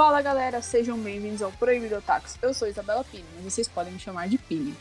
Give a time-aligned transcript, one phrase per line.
[0.00, 2.38] Fala galera, sejam bem-vindos ao Proibido Otakus.
[2.40, 4.74] Eu sou Isabela Pini, mas vocês podem me chamar de Pini.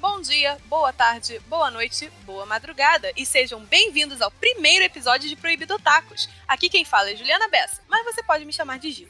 [0.00, 5.36] Bom dia, boa tarde, boa noite, boa madrugada e sejam bem-vindos ao primeiro episódio de
[5.36, 6.30] Proibido Otakus.
[6.48, 9.08] Aqui quem fala é Juliana Bessa, mas você pode me chamar de Gil.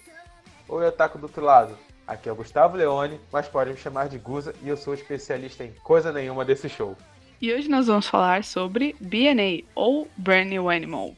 [0.69, 1.78] Oi, Otaku do outro lado.
[2.05, 5.62] Aqui é o Gustavo Leone, mas podem me chamar de Guza e eu sou especialista
[5.62, 6.97] em coisa nenhuma desse show.
[7.41, 11.15] E hoje nós vamos falar sobre BNA, ou Brand New Animal.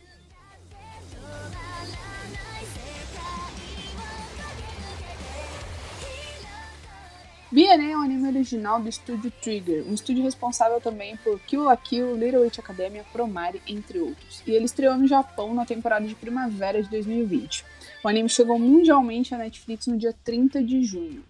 [7.51, 11.77] BNA é um anime original do estúdio Trigger, um estúdio responsável também por Kill la
[11.79, 14.43] Kill, Little Witch Academia, Promare, entre outros.
[14.47, 17.65] E ele estreou no Japão na temporada de primavera de 2020.
[18.05, 21.25] O anime chegou mundialmente à Netflix no dia 30 de junho.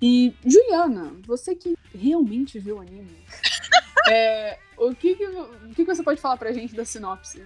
[0.00, 3.16] E, Juliana, você que realmente viu o anime,
[4.10, 7.42] é, o, que, que, o que você pode falar pra gente da sinopse?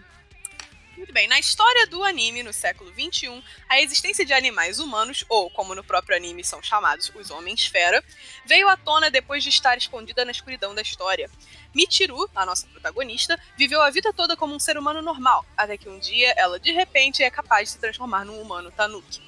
[1.01, 5.48] Muito bem, na história do anime no século XXI, a existência de animais humanos, ou
[5.48, 8.05] como no próprio anime são chamados, os Homens-Fera,
[8.45, 11.31] veio à tona depois de estar escondida na escuridão da história.
[11.75, 15.89] Michiru, a nossa protagonista, viveu a vida toda como um ser humano normal, até que
[15.89, 19.23] um dia ela de repente é capaz de se transformar num humano tanuki.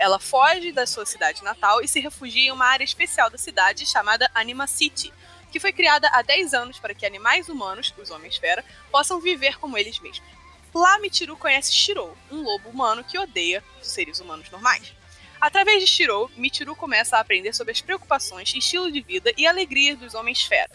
[0.00, 3.86] Ela foge da sua cidade natal e se refugia em uma área especial da cidade
[3.86, 5.14] chamada Anima City,
[5.52, 9.78] que foi criada há 10 anos para que animais humanos, os Homens-Fera, possam viver como
[9.78, 10.41] eles mesmos.
[10.74, 14.94] Lá, Michiru conhece Shirou, um lobo humano que odeia seres humanos normais.
[15.38, 19.98] Através de Shirou, Michiru começa a aprender sobre as preocupações, estilo de vida e alegrias
[19.98, 20.70] dos Homens-Fera.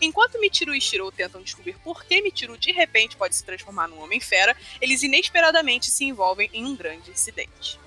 [0.00, 4.00] Enquanto Michiru e Shirou tentam descobrir por que Michiru de repente pode se transformar num
[4.00, 7.78] Homem-Fera, eles inesperadamente se envolvem em um grande incidente.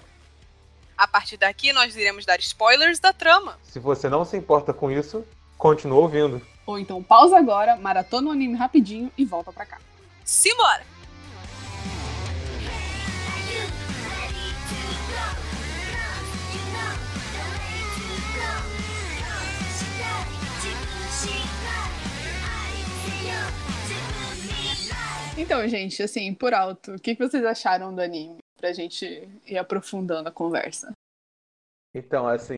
[0.97, 3.57] A partir daqui, nós iremos dar spoilers da trama.
[3.63, 5.25] Se você não se importa com isso,
[5.57, 6.41] continua ouvindo.
[6.65, 9.79] Ou então pausa agora, maratona o anime rapidinho e volta pra cá.
[10.23, 10.92] Simbora!
[25.35, 28.37] Então, gente, assim, por alto, o que vocês acharam do anime?
[28.55, 29.05] Pra gente
[29.45, 30.91] ir aprofundando a conversa.
[31.93, 32.55] Então, assim,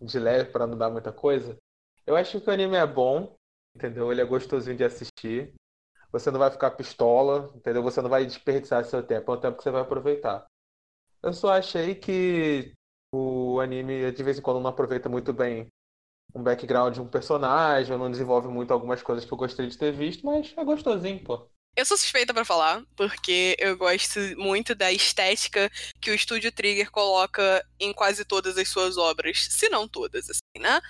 [0.00, 1.56] de leve, para não dar muita coisa,
[2.06, 3.34] eu acho que o anime é bom,
[3.74, 4.10] entendeu?
[4.10, 5.52] Ele é gostosinho de assistir.
[6.10, 7.82] Você não vai ficar pistola, entendeu?
[7.82, 10.46] Você não vai desperdiçar seu tempo, é um tempo que você vai aproveitar.
[11.22, 12.72] Eu só achei que
[13.12, 15.68] o anime, de vez em quando, não aproveita muito bem
[16.34, 19.92] um background de um personagem, não desenvolve muito algumas coisas que eu gostaria de ter
[19.92, 21.48] visto, mas é gostosinho, pô.
[21.76, 25.70] Eu sou suspeita para falar, porque eu gosto muito da estética
[26.00, 30.58] que o estúdio Trigger coloca em quase todas as suas obras, se não todas, assim,
[30.58, 30.80] né?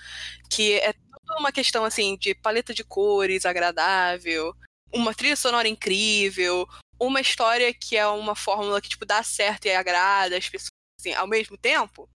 [0.49, 4.55] Que é toda uma questão assim de paleta de cores agradável,
[4.95, 6.69] uma trilha sonora incrível,
[7.01, 10.71] uma história que é uma fórmula que tipo dá certo e agrada as pessoas
[11.01, 12.09] assim, ao mesmo tempo.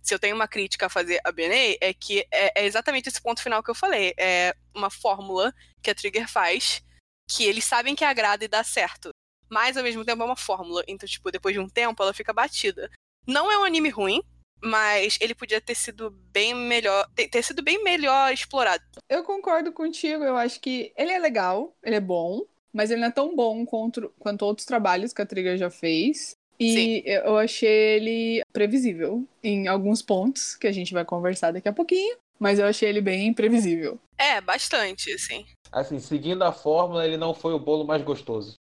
[0.00, 3.20] Se eu tenho uma crítica a fazer a BNA, é que é, é exatamente esse
[3.20, 4.14] ponto final que eu falei.
[4.16, 5.52] É uma fórmula
[5.82, 6.80] que a Trigger faz
[7.28, 9.10] que eles sabem que agrada e dá certo.
[9.48, 10.82] Mas ao mesmo tempo é uma fórmula.
[10.88, 12.90] Então, tipo, depois de um tempo ela fica batida.
[13.26, 14.22] Não é um anime ruim,
[14.62, 18.82] mas ele podia ter sido bem melhor, ter, sido bem melhor explorado.
[19.08, 22.42] Eu concordo contigo, eu acho que ele é legal, ele é bom,
[22.72, 26.36] mas ele não é tão bom quanto, quanto outros trabalhos que a Trigger já fez.
[26.58, 27.02] E Sim.
[27.04, 32.16] eu achei ele previsível em alguns pontos que a gente vai conversar daqui a pouquinho,
[32.44, 33.98] mas eu achei ele bem previsível.
[34.18, 35.46] É, bastante, assim.
[35.72, 38.58] Assim, seguindo a fórmula, ele não foi o bolo mais gostoso.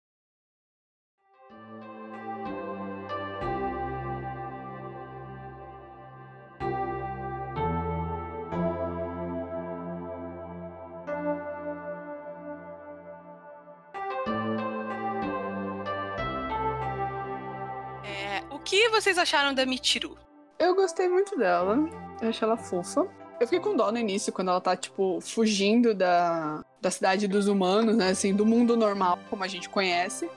[18.06, 20.16] É, o que vocês acharam da Michiru?
[20.60, 21.78] Eu gostei muito dela.
[22.22, 23.21] Eu achei ela fofa.
[23.42, 27.48] Eu fiquei com dó no início, quando ela tá, tipo, fugindo da, da cidade dos
[27.48, 28.10] humanos, né?
[28.10, 30.30] Assim, do mundo normal, como a gente conhece.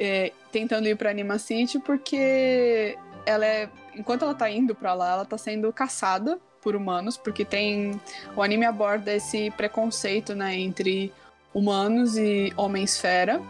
[0.00, 2.96] É, tentando ir pra Anima City, porque
[3.26, 3.68] ela é.
[3.94, 8.00] Enquanto ela tá indo pra lá, ela tá sendo caçada por humanos, porque tem.
[8.34, 11.12] O anime aborda esse preconceito, né, entre
[11.52, 13.42] humanos e homens-fera.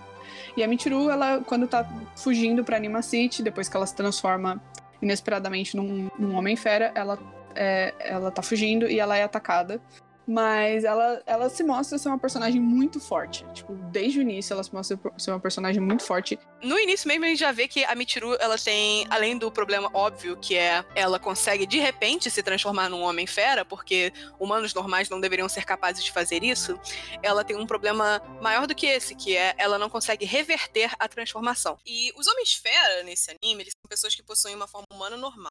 [0.57, 4.61] E a Michiru, ela, quando tá fugindo pra Anima City, depois que ela se transforma
[5.01, 7.17] inesperadamente num, num homem-fera, ela
[7.59, 9.83] é, ela tá fugindo e ela é atacada.
[10.31, 13.47] Mas ela, ela se mostra ser uma personagem muito forte.
[13.55, 16.39] Tipo, desde o início ela se mostra ser uma personagem muito forte.
[16.63, 19.89] No início mesmo a gente já vê que a Michiru, ela tem, além do problema
[19.95, 25.09] óbvio, que é ela consegue de repente se transformar num homem fera, porque humanos normais
[25.09, 26.79] não deveriam ser capazes de fazer isso,
[27.23, 31.09] ela tem um problema maior do que esse, que é ela não consegue reverter a
[31.09, 31.79] transformação.
[31.87, 35.49] E os homens fera nesse anime, eles são pessoas que possuem uma forma humana normal.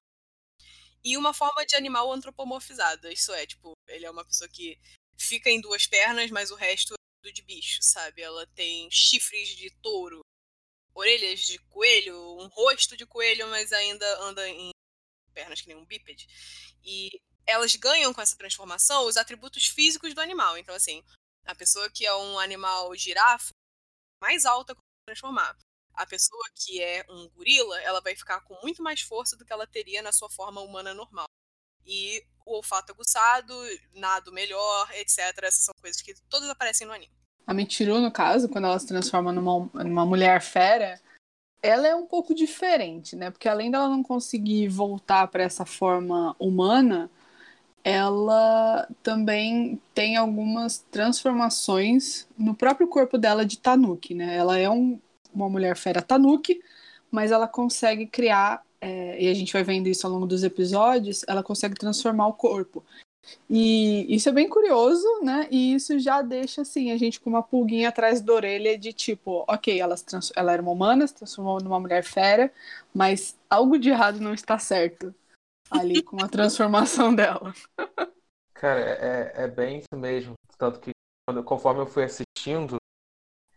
[1.07, 3.11] E uma forma de animal antropomorfizada.
[3.13, 4.77] Isso é, tipo, ele é uma pessoa que
[5.17, 8.21] fica em duas pernas, mas o resto é tudo de bicho, sabe?
[8.21, 10.19] Ela tem chifres de touro,
[10.93, 14.69] orelhas de coelho, um rosto de coelho, mas ainda anda em
[15.33, 16.27] pernas que nem um bípede.
[16.83, 17.09] E
[17.45, 20.57] elas ganham com essa transformação os atributos físicos do animal.
[20.57, 21.01] Então, assim,
[21.45, 23.53] a pessoa que é um animal girafa,
[24.21, 24.75] mais alta
[25.07, 25.57] transformar.
[25.97, 29.51] A pessoa que é um gorila, ela vai ficar com muito mais força do que
[29.51, 31.25] ela teria na sua forma humana normal.
[31.83, 33.53] E o olfato aguçado,
[33.95, 35.17] nado melhor, etc.
[35.41, 37.11] Essas são coisas que todas aparecem no anime.
[37.47, 41.01] A Michiru, no caso, quando ela se transforma numa, numa mulher fera,
[41.63, 43.31] ela é um pouco diferente, né?
[43.31, 47.09] Porque além dela não conseguir voltar para essa forma humana,
[47.83, 54.35] ela também tem algumas transformações no próprio corpo dela de Tanuki, né?
[54.35, 54.99] Ela é um,
[55.37, 56.61] uma mulher fera Tanuki,
[57.09, 61.23] mas ela consegue criar, é, e a gente vai vendo isso ao longo dos episódios,
[61.27, 62.83] ela consegue transformar o corpo.
[63.49, 65.47] E isso é bem curioso, né?
[65.51, 69.43] E isso já deixa assim a gente com uma pulguinha atrás da orelha de tipo,
[69.47, 69.95] ok, ela,
[70.35, 72.51] ela era uma humana, se transformou numa mulher fera,
[72.93, 75.13] mas algo de errado não está certo
[75.69, 77.53] ali com a transformação dela.
[78.53, 80.33] Cara, é, é bem isso mesmo.
[80.57, 80.91] Tanto que
[81.27, 82.77] quando, conforme eu fui assistindo,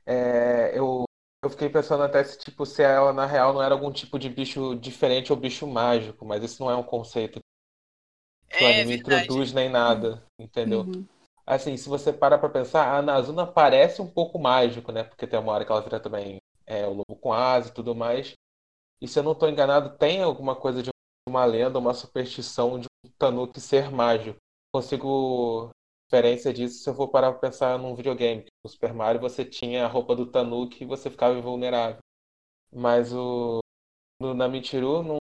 [0.05, 1.05] é, eu,
[1.43, 4.29] eu fiquei pensando até se, tipo, se ela na real não era algum tipo de
[4.29, 7.41] bicho diferente ou bicho mágico, mas isso não é um conceito
[8.51, 9.29] que o É anime verdade.
[9.29, 10.87] introduz nem nada, entendeu?
[10.87, 11.09] Uhum.
[11.47, 15.05] Assim, se você para pra pensar, a Nazuna parece um pouco mágico, né?
[15.05, 17.95] Porque tem uma hora que ela vira também é, o lobo com asa e tudo
[17.95, 18.35] mais.
[19.01, 20.91] E se eu não estou enganado, tem alguma coisa de
[21.29, 24.39] uma lenda, uma superstição de um Tanuki ser mágico.
[24.73, 25.71] Consigo
[26.11, 28.47] referência disso se eu for parar pra pensar num videogame.
[28.65, 31.99] No Super Mario você tinha a roupa do Tanuki e você ficava invulnerável.
[32.73, 33.61] Mas o
[34.21, 35.17] no, na Michiru, não,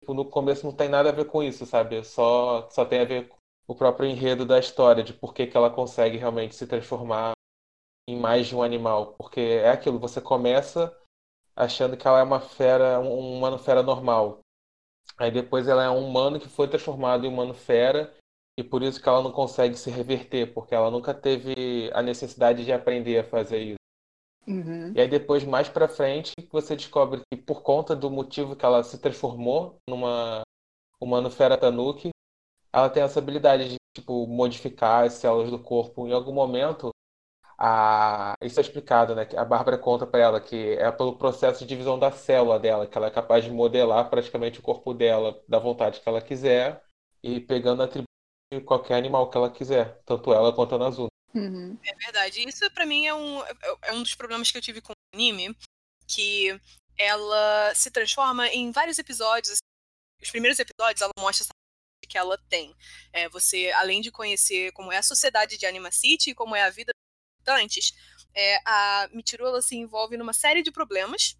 [0.00, 2.02] tipo, no começo não tem nada a ver com isso, sabe?
[2.02, 3.36] Só, só tem a ver com
[3.68, 7.32] o próprio enredo da história, de por que, que ela consegue realmente se transformar
[8.08, 9.14] em mais de um animal.
[9.18, 10.96] Porque é aquilo, você começa
[11.54, 14.40] achando que ela é uma fera, um humano fera normal.
[15.18, 18.14] Aí depois ela é um humano que foi transformado em humano fera
[18.58, 22.64] e por isso que ela não consegue se reverter, porque ela nunca teve a necessidade
[22.64, 23.78] de aprender a fazer isso.
[24.48, 24.92] Uhum.
[24.96, 28.82] E aí depois, mais pra frente, você descobre que por conta do motivo que ela
[28.82, 30.42] se transformou numa
[31.00, 32.10] humano fera Tanuki,
[32.72, 36.08] ela tem essa habilidade de tipo modificar as células do corpo.
[36.08, 36.90] Em algum momento,
[37.56, 38.34] a...
[38.42, 39.28] isso é explicado, né?
[39.36, 42.98] A Bárbara conta pra ela que é pelo processo de divisão da célula dela, que
[42.98, 46.82] ela é capaz de modelar praticamente o corpo dela da vontade que ela quiser
[47.22, 48.07] e pegando atributos
[48.52, 51.08] de qualquer animal que ela quiser, tanto ela quanto a Nazuna.
[51.34, 51.78] Uhum.
[51.84, 52.48] É verdade.
[52.48, 53.54] Isso pra mim é um, é-
[53.84, 55.56] é um dos problemas que eu tive com o anime,
[56.06, 56.58] que
[56.96, 59.52] ela se transforma em vários episódios.
[59.52, 61.50] assim, Os primeiros episódios ela mostra essa
[62.08, 62.74] que ela tem.
[63.12, 66.62] É, você, além de conhecer como é a sociedade de Anima City e como é
[66.62, 67.92] a vida dos habitantes,
[68.34, 71.36] é, a Michiru ela se envolve numa série de problemas.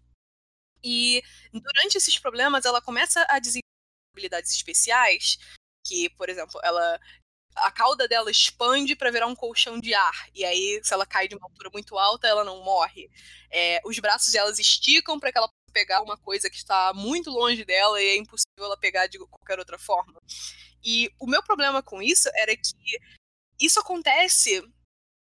[0.83, 1.21] E
[1.51, 3.63] durante esses problemas ela começa a desenvolver
[4.13, 5.39] habilidades especiais,
[5.89, 6.99] que, por exemplo, ela
[7.55, 10.29] a cauda dela expande para virar um colchão de ar.
[10.33, 13.09] E aí, se ela cai de uma altura muito alta, ela não morre.
[13.51, 17.29] É, os braços delas esticam para que ela possa pegar uma coisa que está muito
[17.31, 20.21] longe dela e é impossível ela pegar de qualquer outra forma.
[20.83, 22.99] E o meu problema com isso era que
[23.59, 24.63] isso acontece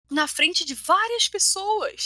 [0.10, 2.06] na frente de várias pessoas.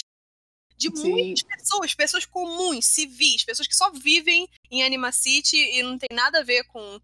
[0.78, 1.12] De Sim.
[1.12, 6.10] muitas pessoas, pessoas comuns, civis, pessoas que só vivem em Anima City e não tem
[6.12, 7.00] nada a ver com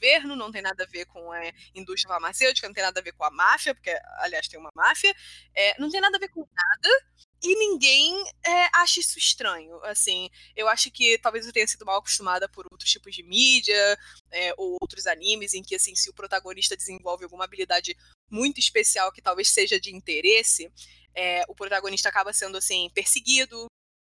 [0.00, 1.40] governo, não tem nada a ver com a
[1.74, 5.14] indústria farmacêutica, não tem nada a ver com a máfia, porque, aliás, tem uma máfia,
[5.54, 7.04] é, não tem nada a ver com nada,
[7.42, 8.14] e ninguém
[8.44, 9.82] é, acha isso estranho.
[9.84, 13.98] Assim, eu acho que talvez eu tenha sido mal acostumada por outros tipos de mídia,
[14.30, 17.96] é, ou outros animes, em que, assim, se o protagonista desenvolve alguma habilidade
[18.30, 20.72] muito especial que talvez seja de interesse,
[21.14, 23.66] é, o protagonista acaba sendo, assim, perseguido,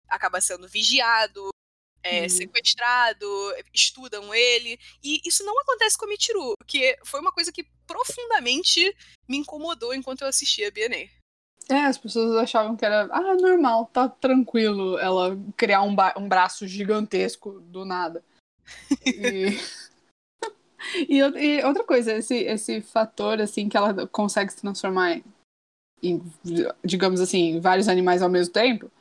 [0.09, 1.49] acaba sendo vigiado,
[2.03, 2.29] é, Uhum.
[2.29, 3.25] sequestrado,
[3.73, 4.77] estudam ele.
[5.03, 8.95] E isso não acontece com a Michiru, que foi uma coisa que profundamente
[9.27, 11.09] me incomodou enquanto eu assistia a BNA.
[11.69, 16.67] É, as pessoas achavam que era, ah, normal, tá tranquilo ela criar um, um braço
[16.67, 18.23] gigantesco do nada.
[19.05, 19.57] E,
[21.07, 25.23] e, e outra coisa, esse, esse fator, assim, que ela consegue se transformar em,
[26.03, 26.21] em,
[26.83, 28.91] digamos assim, vários animais ao mesmo tempo,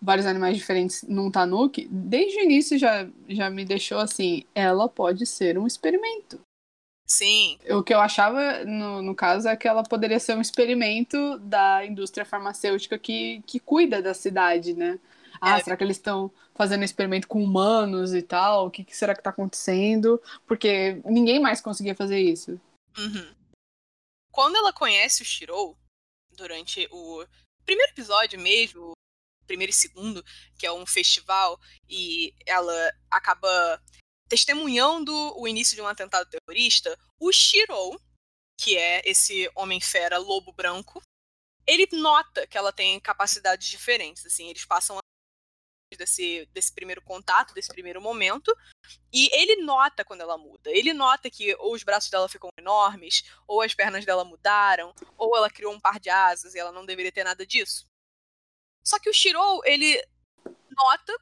[0.00, 5.26] vários animais diferentes num tanuki, desde o início já, já me deixou assim, ela pode
[5.26, 6.40] ser um experimento.
[7.10, 11.38] Sim, O que eu achava, no, no caso, é que ela poderia ser um experimento
[11.38, 15.00] da indústria farmacêutica que, que cuida da cidade, né?
[15.40, 15.62] Ah, É.
[15.62, 18.66] será que eles estão fazendo experimento com humanos e tal?
[18.66, 20.20] O que, que será que tá acontecendo?
[20.46, 22.60] Porque ninguém mais conseguia fazer isso.
[22.98, 23.34] Uhum.
[24.30, 25.78] Quando ela conhece o Shirou,
[26.36, 27.24] durante o
[27.64, 28.92] primeiro episódio mesmo,
[29.48, 30.24] primeiro e segundo,
[30.56, 33.82] que é um festival, e ela acaba
[34.28, 38.00] testemunhando o início de um atentado terrorista, o Shirou,
[38.60, 41.02] que é esse homem-fera lobo branco,
[41.66, 44.98] ele nota que ela tem capacidades diferentes, assim, eles passam
[45.96, 48.54] desse, desse primeiro contato, desse primeiro momento,
[49.12, 50.70] e ele nota quando ela muda.
[50.70, 55.36] Ele nota que ou os braços dela ficam enormes, ou as pernas dela mudaram, ou
[55.36, 57.86] ela criou um par de asas e ela não deveria ter nada disso.
[58.84, 60.02] Só que o Shirou, ele
[60.44, 61.12] nota,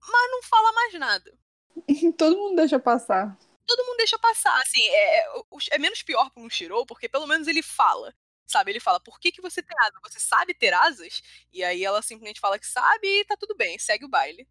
[0.00, 1.38] mas não fala mais nada.
[2.18, 3.36] Todo mundo deixa passar.
[3.66, 5.32] Todo mundo deixa passar, assim, é, é,
[5.72, 8.14] é menos pior para um Shirou, porque pelo menos ele fala.
[8.46, 9.98] Sabe, ele fala, por que, que você tem asas?
[10.02, 11.22] Você sabe ter asas?
[11.50, 14.46] E aí ela simplesmente fala que sabe e tá tudo bem, segue o baile.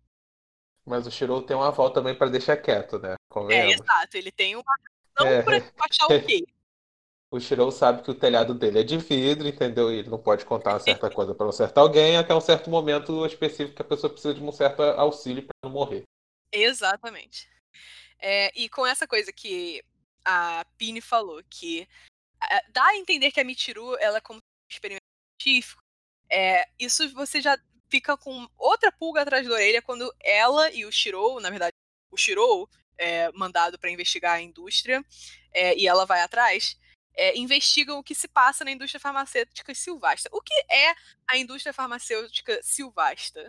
[0.84, 3.14] Mas o Shirou tem uma volta também pra deixar quieto, né?
[3.14, 3.76] É, Convenhamos.
[3.76, 4.64] exato, ele tem uma
[5.16, 5.42] razão É.
[5.44, 6.44] pra achar ok.
[7.34, 9.92] O Shirou sabe que o telhado dele é de vidro, entendeu?
[9.92, 12.70] E ele não pode contar uma certa coisa pra um certo alguém até um certo
[12.70, 16.04] momento específico que a pessoa precisa de um certo auxílio pra não morrer.
[16.52, 17.50] Exatamente.
[18.20, 19.84] É, e com essa coisa que
[20.24, 21.88] a Pini falou, que
[22.52, 25.02] é, dá a entender que a Michiru, ela é como um experimento
[25.42, 25.82] científico,
[26.30, 27.58] é, isso você já
[27.90, 31.74] fica com outra pulga atrás da orelha quando ela e o Shirou, na verdade,
[32.12, 35.04] o Shirou é mandado para investigar a indústria
[35.52, 36.78] é, e ela vai atrás,
[37.16, 40.30] é, investigam o que se passa na indústria farmacêutica silvastra.
[40.34, 40.94] O que é
[41.28, 43.48] a indústria farmacêutica silvastra?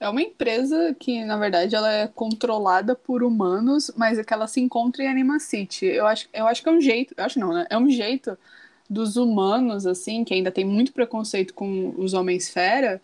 [0.00, 4.46] É uma empresa que, na verdade, ela é controlada por humanos, mas é que ela
[4.46, 5.86] se encontra em Anima City.
[5.86, 7.66] Eu acho, eu acho que é um jeito, eu acho não, né?
[7.70, 8.36] É um jeito
[8.90, 13.00] dos humanos, assim, que ainda tem muito preconceito com os homens fera,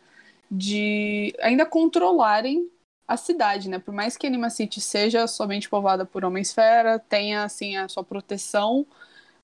[0.50, 2.68] de ainda controlarem
[3.06, 3.78] a cidade, né?
[3.78, 8.04] Por mais que Anima City seja somente povoada por homens fera, tenha, assim, a sua
[8.04, 8.86] proteção,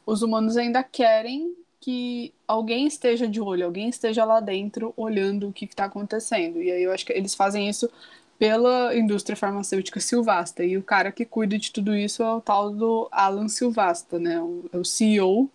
[0.06, 5.52] os humanos ainda querem que alguém esteja de olho, alguém esteja lá dentro olhando o
[5.52, 6.62] que está acontecendo.
[6.62, 7.90] E aí eu acho que eles fazem isso
[8.38, 10.64] pela indústria farmacêutica Silvasta.
[10.64, 14.40] E o cara que cuida de tudo isso é o tal do Alan Silvasta, né?
[14.40, 15.50] O, é o CEO.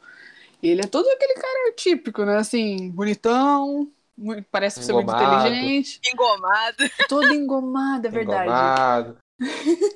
[0.62, 2.38] E ele é todo aquele cara típico, né?
[2.38, 3.88] Assim, bonitão,
[4.52, 5.48] parece ser muito Engomado.
[5.48, 6.00] inteligente.
[6.14, 6.78] Engomado.
[7.10, 8.44] Todo engomado, é verdade.
[8.44, 9.18] Engomado,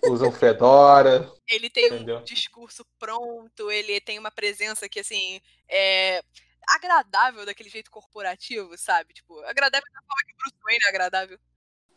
[0.07, 2.17] usa um fedora, Ele tem entendeu?
[2.19, 6.21] um discurso pronto, ele tem uma presença que, assim, é
[6.67, 9.13] agradável daquele jeito corporativo, sabe?
[9.13, 11.39] Tipo, agradável da forma que o Bruce Wayne é agradável.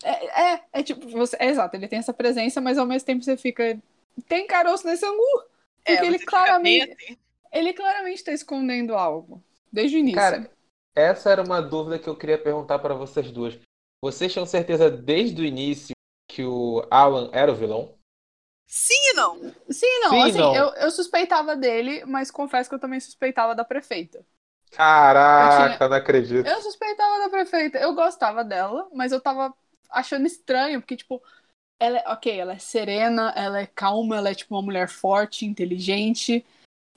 [0.02, 3.24] É, é, é tipo, você, é exato, ele tem essa presença, mas ao mesmo tempo
[3.24, 3.78] você fica.
[4.28, 5.44] Tem caroço nesse angu.
[5.84, 7.18] É, Porque ele fica bem claramente, assim.
[7.52, 9.42] ele claramente tá escondendo algo.
[9.72, 10.18] Desde o início.
[10.18, 10.50] Cara,
[10.94, 13.58] essa era uma dúvida que eu queria perguntar pra vocês duas.
[14.02, 15.94] Vocês tinham certeza desde o início
[16.28, 17.98] que o Alan era o vilão?
[18.66, 19.54] Sim e não.
[19.70, 20.52] Sim, não, Sim, assim, não.
[20.52, 24.24] Eu, eu suspeitava dele, mas confesso que eu também suspeitava da prefeita.
[24.70, 26.56] Caraca, Eu tinha- não acredito.
[26.56, 27.78] Eu suspeitava da prefeita.
[27.78, 29.54] Eu gostava dela, mas eu tava
[29.90, 31.22] achando estranho, porque, tipo,
[31.80, 35.46] ela é, ok, ela é serena, ela é calma, ela é, tipo, uma mulher forte,
[35.46, 36.44] inteligente.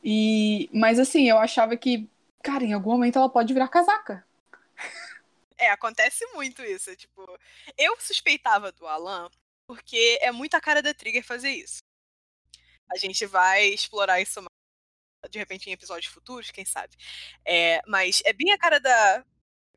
[0.04, 2.10] E, mas, assim, eu achava que,
[2.44, 4.26] cara, em algum momento ela pode virar casaca.
[5.62, 6.96] É, acontece muito isso.
[6.96, 7.24] Tipo,
[7.78, 9.30] eu suspeitava do Alan
[9.68, 11.78] porque é muito a cara da Trigger fazer isso.
[12.92, 16.98] A gente vai explorar isso mais, de repente em episódios futuros, quem sabe.
[17.46, 19.24] É, mas é bem a cara da.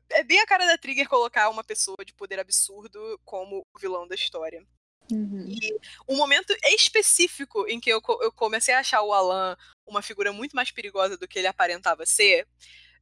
[0.09, 4.07] É bem a cara da Trigger colocar uma pessoa de poder absurdo como o vilão
[4.07, 4.65] da história.
[5.11, 5.77] E
[6.09, 10.55] um momento específico em que eu, eu comecei a achar o Alan uma figura muito
[10.55, 12.47] mais perigosa do que ele aparentava ser,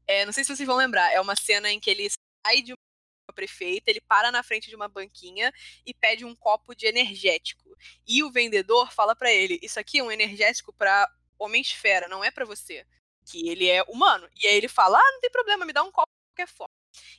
[0.06, 2.08] é, não sei se vocês vão lembrar, é uma cena em que ele
[2.46, 5.52] sai de uma prefeita, ele para na frente de uma banquinha
[5.86, 7.76] e pede um copo de energético.
[8.08, 11.10] E o vendedor fala pra ele: Isso aqui é um energético pra
[11.40, 12.86] homem-esfera, não é pra você.
[13.26, 14.30] Que ele é humano.
[14.42, 16.74] E aí ele fala: Ah, não tem problema, me dá um copo de qualquer forma.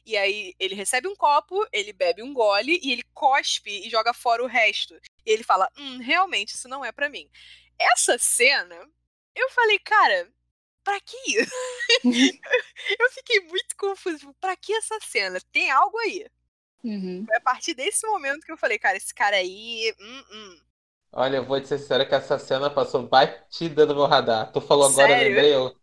[0.06, 4.12] E aí ele recebe um copo, ele bebe um gole e ele cospe e joga
[4.14, 4.94] fora o resto.
[5.26, 7.28] E ele fala: Hum, realmente, isso não é pra mim.
[7.78, 8.76] Essa cena,
[9.34, 10.30] eu falei, cara,
[10.84, 11.52] pra que isso?
[13.00, 14.18] eu fiquei muito confusa.
[14.18, 15.40] Tipo, pra que essa cena?
[15.50, 16.26] Tem algo aí.
[16.84, 17.24] Uhum.
[17.26, 19.94] Foi a partir desse momento que eu falei, cara, esse cara aí.
[19.98, 20.60] Hum, hum.
[21.12, 24.52] Olha, eu vou te ser sincero que essa cena passou batida no meu radar.
[24.52, 25.28] Tu falou agora, eu Sério?
[25.28, 25.54] lembrei.
[25.54, 25.76] Eu...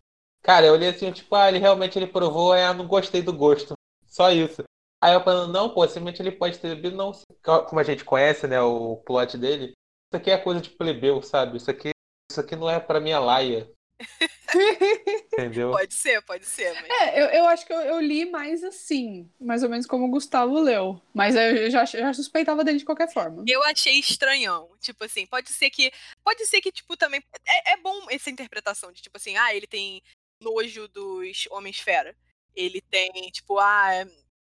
[0.44, 3.74] Cara, eu olhei assim, tipo, ah, ele realmente ele provou, é, não gostei do gosto.
[4.08, 4.64] Só isso.
[5.02, 7.12] Aí eu falando, não, pô, simplesmente ele pode ter bebido, não.
[7.44, 9.74] Como a gente conhece, né, o plot dele,
[10.12, 11.58] isso aqui é coisa de plebeu, sabe?
[11.58, 11.92] Isso aqui,
[12.30, 13.72] isso aqui não é pra minha laia.
[15.34, 15.72] Entendeu?
[15.72, 16.74] Pode ser, pode ser.
[16.74, 16.90] Mas...
[16.90, 20.10] É, eu, eu acho que eu, eu li mais assim, mais ou menos como o
[20.10, 21.02] Gustavo leu.
[21.14, 23.44] Mas eu já, já suspeitava dele de qualquer forma.
[23.48, 24.70] Eu achei estranhão.
[24.80, 25.92] Tipo assim, pode ser que.
[26.24, 27.24] Pode ser que, tipo, também.
[27.48, 30.02] É, é bom essa interpretação de, tipo assim, ah, ele tem
[30.42, 32.16] nojo dos Homens-Fera.
[32.56, 34.06] Ele tem, tipo, ah,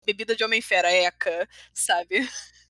[0.04, 2.28] bebida de Homem-Fera, Eca, sabe?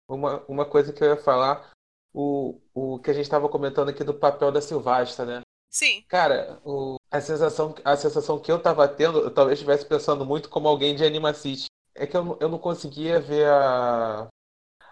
[0.09, 1.73] Uma, uma coisa que eu ia falar,
[2.15, 5.41] o, o que a gente estava comentando aqui do papel da Silvasta, né?
[5.77, 6.03] Sim.
[6.09, 10.49] Cara, o, a, sensação, a sensação que eu tava tendo, eu talvez estivesse pensando muito
[10.49, 11.67] como alguém de Anima City.
[11.95, 14.27] É que eu, eu não conseguia ver a.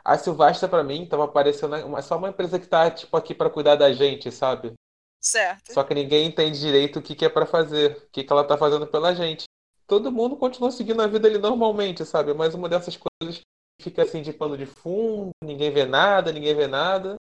[0.05, 3.49] A Silvasta, pra mim, tava parecendo uma, só uma empresa que tá, tipo, aqui para
[3.49, 4.75] cuidar da gente, sabe?
[5.19, 5.73] Certo.
[5.73, 8.45] Só que ninguém entende direito o que, que é para fazer, o que, que ela
[8.45, 9.45] tá fazendo pela gente.
[9.87, 12.35] Todo mundo continua seguindo a vida ali normalmente, sabe?
[12.35, 13.41] Mas uma dessas coisas
[13.81, 17.17] fica assim de pano de fundo, ninguém vê nada, ninguém vê nada.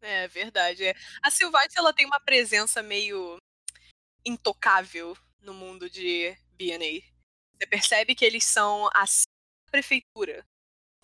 [0.00, 0.84] É verdade.
[0.84, 0.94] É.
[1.22, 3.36] A Silvate ela tem uma presença meio
[4.24, 7.02] intocável no mundo de BNA.
[7.56, 9.04] Você percebe que eles são a
[9.70, 10.44] prefeitura.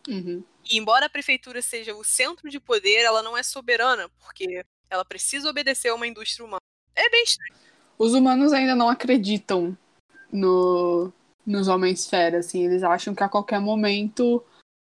[0.08, 0.44] Uhum.
[0.70, 5.04] E embora a prefeitura seja o centro de poder, ela não é soberana, porque ela
[5.04, 6.60] precisa obedecer a uma indústria humana.
[6.94, 7.54] É bem estranho.
[7.98, 9.76] Os humanos ainda não acreditam
[10.32, 11.12] no,
[11.46, 12.64] nos homens fera, assim.
[12.64, 14.44] Eles acham que a qualquer momento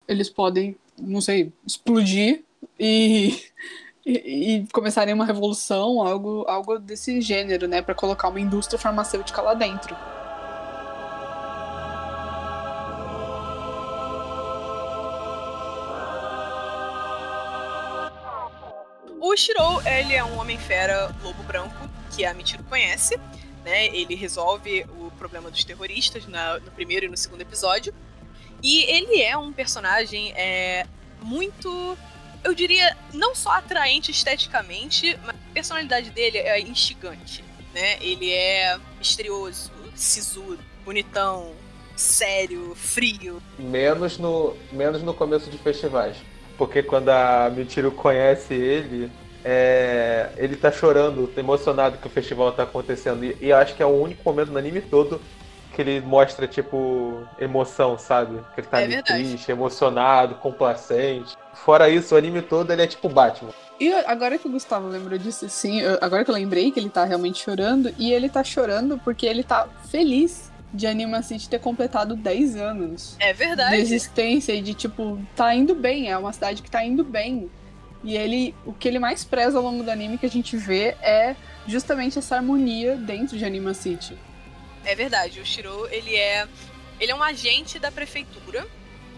[0.06, 2.44] eles podem, não sei, explodir
[2.78, 3.40] e,
[4.04, 9.40] e, e começarem uma revolução, algo, algo desse gênero, né, para colocar uma indústria farmacêutica
[9.42, 9.96] lá dentro.
[19.20, 23.16] O Shirou, ele é um homem-fera lobo branco que a Michiru conhece,
[23.64, 23.86] né?
[23.94, 27.94] Ele resolve o problema dos terroristas na, no primeiro e no segundo episódio.
[28.62, 30.86] E ele é um personagem é,
[31.22, 31.96] muito.
[32.42, 37.44] Eu diria, não só atraente esteticamente, mas a personalidade dele é instigante.
[37.74, 37.98] Né?
[38.00, 41.52] Ele é misterioso, sisudo, bonitão,
[41.96, 43.42] sério, frio.
[43.58, 46.16] Menos no, menos no começo de festivais.
[46.56, 49.10] Porque quando a Michiru conhece ele,
[49.44, 53.24] é, ele tá chorando, tá emocionado que o festival tá acontecendo.
[53.24, 55.20] E, e acho que é o único momento no anime todo
[55.82, 58.38] que ele mostra, tipo, emoção, sabe?
[58.54, 59.24] Que ele tá É ali verdade.
[59.24, 61.36] triste, emocionado, complacente.
[61.54, 63.50] Fora isso, o anime todo ele é tipo Batman.
[63.78, 67.04] E agora que o Gustavo lembrou disso, sim, agora que eu lembrei que ele tá
[67.04, 72.14] realmente chorando, e ele tá chorando porque ele tá feliz de Anima City ter completado
[72.14, 73.76] 10 anos É de verdade.
[73.76, 77.50] existência e de, tipo, tá indo bem, é uma cidade que tá indo bem.
[78.04, 80.94] E ele, o que ele mais preza ao longo do anime que a gente vê
[81.02, 81.34] é
[81.66, 84.16] justamente essa harmonia dentro de Anima City.
[84.84, 85.40] É verdade.
[85.40, 86.46] O Shiro, ele é.
[86.98, 88.66] Ele é um agente da prefeitura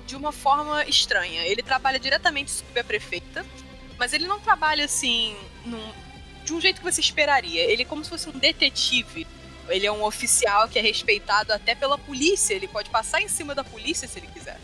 [0.07, 1.43] de uma forma estranha.
[1.47, 3.45] Ele trabalha diretamente sob a prefeita,
[3.99, 5.93] mas ele não trabalha assim num-
[6.45, 7.63] de um jeito que você esperaria.
[7.65, 9.27] Ele é como se fosse um detetive.
[9.69, 12.55] Ele é um oficial que é respeitado até pela polícia.
[12.55, 14.59] Ele pode passar em cima da polícia se ele quiser.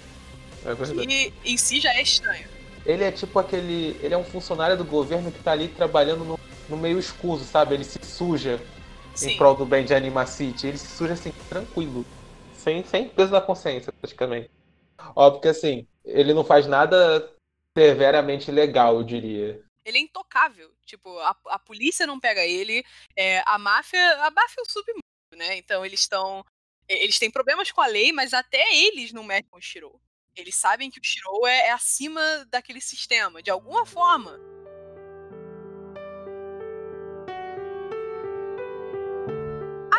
[0.65, 1.09] É verdade.
[1.45, 2.47] E em si já é estranho.
[2.87, 3.99] Ele é tipo aquele.
[4.03, 7.75] Ele é um funcionário do governo que tá ali trabalhando no, no meio escuso, sabe?
[7.75, 8.61] Ele se suja
[9.19, 9.33] Sim.
[9.33, 10.69] em prol do bem de Anima City.
[10.69, 12.05] Ele suja assim, tranquilo.
[12.55, 14.51] Sem, sem peso na consciência, praticamente.
[15.15, 17.33] Óbvio que assim, ele não faz nada
[17.77, 19.63] severamente legal, eu diria.
[19.85, 20.71] Ele é intocável.
[20.85, 22.85] Tipo, a, a polícia não pega ele,
[23.17, 24.01] é, a máfia.
[24.25, 25.03] A máfia é o submundo,
[25.37, 25.57] né?
[25.57, 26.45] Então eles estão.
[26.89, 30.01] Eles têm problemas com a lei, mas até eles não mexem com o Shiro.
[30.35, 34.39] Eles sabem que o Shiro é, é acima daquele sistema, de alguma forma.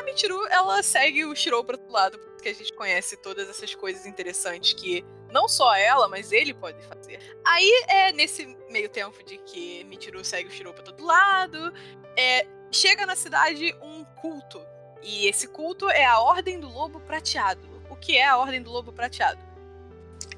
[0.10, 4.06] Michiru, ela segue o Shiro pro outro lado, porque a gente conhece todas essas coisas
[4.06, 7.20] interessantes que não só ela, mas ele pode fazer.
[7.46, 11.74] Aí, é nesse meio tempo de que Michiru segue o Shiro pra todo lado,
[12.18, 14.62] é, chega na cidade um culto.
[15.02, 17.62] E esse culto é a Ordem do Lobo Prateado.
[17.90, 19.40] O que é a Ordem do Lobo Prateado?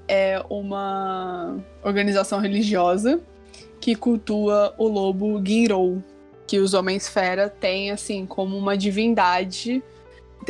[0.08, 3.22] É uma organização religiosa
[3.80, 6.04] que cultua o lobo Ginrou,
[6.52, 9.82] que os homens fera têm assim como uma divindade.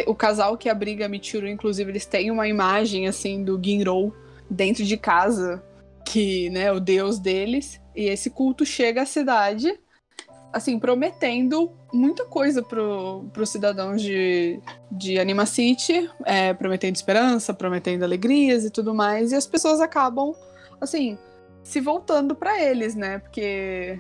[0.08, 4.12] O casal que abriga Michiru, inclusive, eles têm uma imagem assim do Ginrou
[4.50, 5.64] dentro de casa,
[6.04, 7.80] que, né, o deus deles.
[7.96, 9.80] E esse culto chega à cidade,
[10.52, 14.60] assim, prometendo muita coisa pro, pros cidadãos de,
[14.92, 19.32] de Anima City, é, prometendo esperança, prometendo alegrias e tudo mais.
[19.32, 20.34] E as pessoas acabam,
[20.82, 21.16] assim,
[21.62, 23.20] se voltando pra eles, né?
[23.20, 24.00] Porque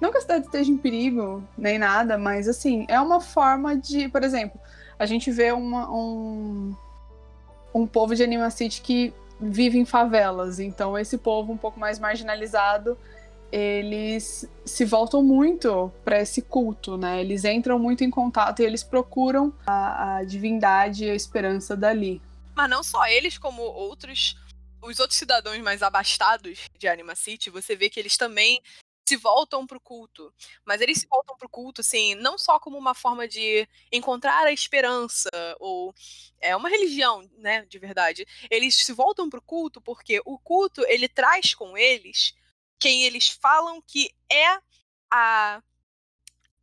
[0.00, 4.08] não que a cidade esteja em perigo, nem nada, mas assim, é uma forma de,
[4.08, 4.60] por exemplo,
[4.98, 6.74] a gente vê uma- um,
[7.74, 11.98] um povo de Anima City que vive em favelas, então esse povo um pouco mais
[11.98, 12.96] marginalizado,
[13.52, 17.20] eles se voltam muito para esse culto, né?
[17.20, 22.20] Eles entram muito em contato e eles procuram a, a divindade e a esperança dali.
[22.54, 24.36] Mas não só eles, como outros
[24.82, 28.60] os outros cidadãos mais abastados de Anima City, você vê que eles também
[29.06, 30.32] se voltam pro culto.
[30.64, 34.52] Mas eles se voltam pro culto, assim, não só como uma forma de encontrar a
[34.52, 35.94] esperança, ou
[36.40, 38.26] é uma religião, né, de verdade.
[38.50, 42.34] Eles se voltam pro culto porque o culto, ele traz com eles
[42.78, 44.58] quem eles falam que é
[45.10, 45.62] a.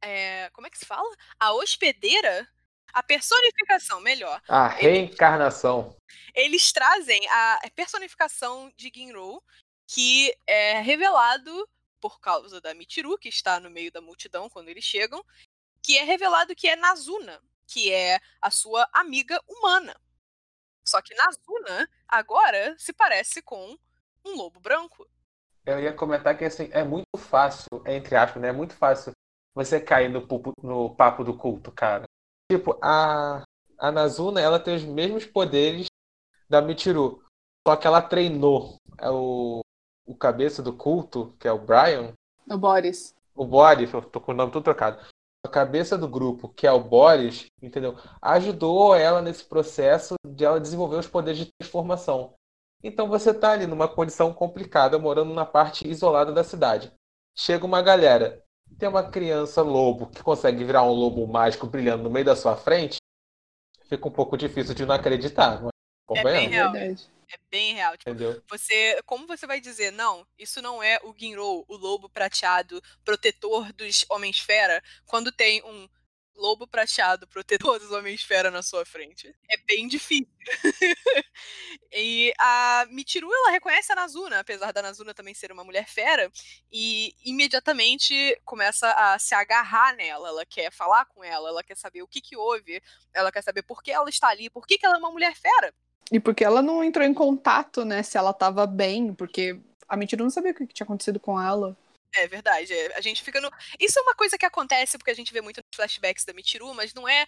[0.02, 1.16] É, como é que se fala?
[1.40, 2.48] A hospedeira?
[2.92, 4.40] A personificação, melhor.
[4.48, 5.98] A reencarnação.
[6.36, 9.42] Eles, eles trazem a personificação de Ginro,
[9.88, 11.68] que é revelado
[12.04, 15.24] por causa da Michiru, que está no meio da multidão quando eles chegam,
[15.82, 19.96] que é revelado que é Nazuna, que é a sua amiga humana.
[20.86, 23.78] Só que Nazuna agora se parece com
[24.26, 25.10] um lobo branco.
[25.66, 28.50] Eu ia comentar que assim, é muito fácil, entre aspas, né?
[28.50, 29.14] É muito fácil
[29.56, 30.28] você cair no,
[30.62, 32.04] no papo do culto, cara.
[32.52, 33.46] Tipo, a,
[33.80, 35.88] a Nazuna, ela tem os mesmos poderes
[36.50, 37.24] da Michiru.
[37.66, 39.63] Só que ela treinou é o,
[40.06, 42.14] o cabeça do culto, que é o Brian.
[42.50, 43.16] O Boris.
[43.36, 45.04] O Boris, eu tô com o nome tudo trocado.
[45.46, 47.98] A cabeça do grupo, que é o Boris, entendeu?
[48.22, 52.34] Ajudou ela nesse processo de ela desenvolver os poderes de transformação.
[52.84, 56.92] Então você está ali numa condição complicada, morando na parte isolada da cidade.
[57.36, 58.44] Chega uma galera,
[58.78, 62.56] tem uma criança lobo que consegue virar um lobo mágico brilhando no meio da sua
[62.56, 62.98] frente,
[63.86, 66.20] fica um pouco difícil de não acreditar, não é?
[66.20, 66.74] É bem real.
[67.34, 67.98] É bem real.
[67.98, 68.44] Tipo, Entendeu?
[68.48, 73.74] Você, como você vai dizer, não, isso não é o Ginro, o lobo prateado, protetor
[73.74, 75.90] dos Homens-Fera, quando tem um
[76.36, 79.34] lobo prateado protetor dos Homens-Fera na sua frente.
[79.50, 80.28] É bem difícil.
[81.92, 86.32] e a Michiru, ela reconhece a Nazuna, apesar da Nazuna também ser uma mulher fera,
[86.72, 90.28] e imediatamente começa a se agarrar nela.
[90.28, 93.64] Ela quer falar com ela, ela quer saber o que que houve, ela quer saber
[93.64, 95.74] por que ela está ali, por que, que ela é uma mulher fera.
[96.12, 100.24] E porque ela não entrou em contato, né, se ela estava bem, porque a Michiru
[100.24, 101.78] não sabia o que tinha acontecido com ela.
[102.16, 102.72] É verdade.
[102.74, 103.50] É, a gente fica no.
[103.80, 106.74] Isso é uma coisa que acontece porque a gente vê muito nos flashbacks da Michiru,
[106.74, 107.26] mas não é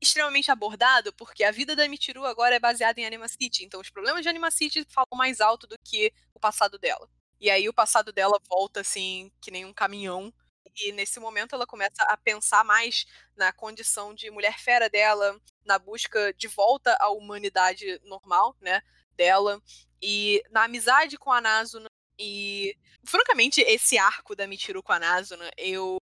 [0.00, 3.64] extremamente abordado, porque a vida da Michiru agora é baseada em Anima City.
[3.64, 7.08] Então os problemas de Anima City falam mais alto do que o passado dela.
[7.40, 10.32] E aí o passado dela volta assim, que nem um caminhão.
[10.78, 15.78] E nesse momento ela começa a pensar mais na condição de mulher fera dela, na
[15.78, 19.60] busca de volta à humanidade normal, né, dela,
[20.02, 25.50] e na amizade com a Nazuna e, francamente, esse arco da Michiru com a Nazuna,
[25.56, 25.98] eu,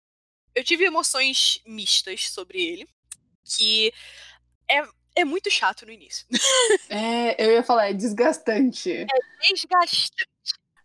[0.55, 2.89] eu tive emoções mistas sobre ele,
[3.45, 3.93] que
[4.71, 4.83] é,
[5.17, 6.27] é muito chato no início.
[6.91, 8.91] É, eu ia falar, é desgastante.
[8.91, 9.07] É
[9.53, 10.27] desgastante.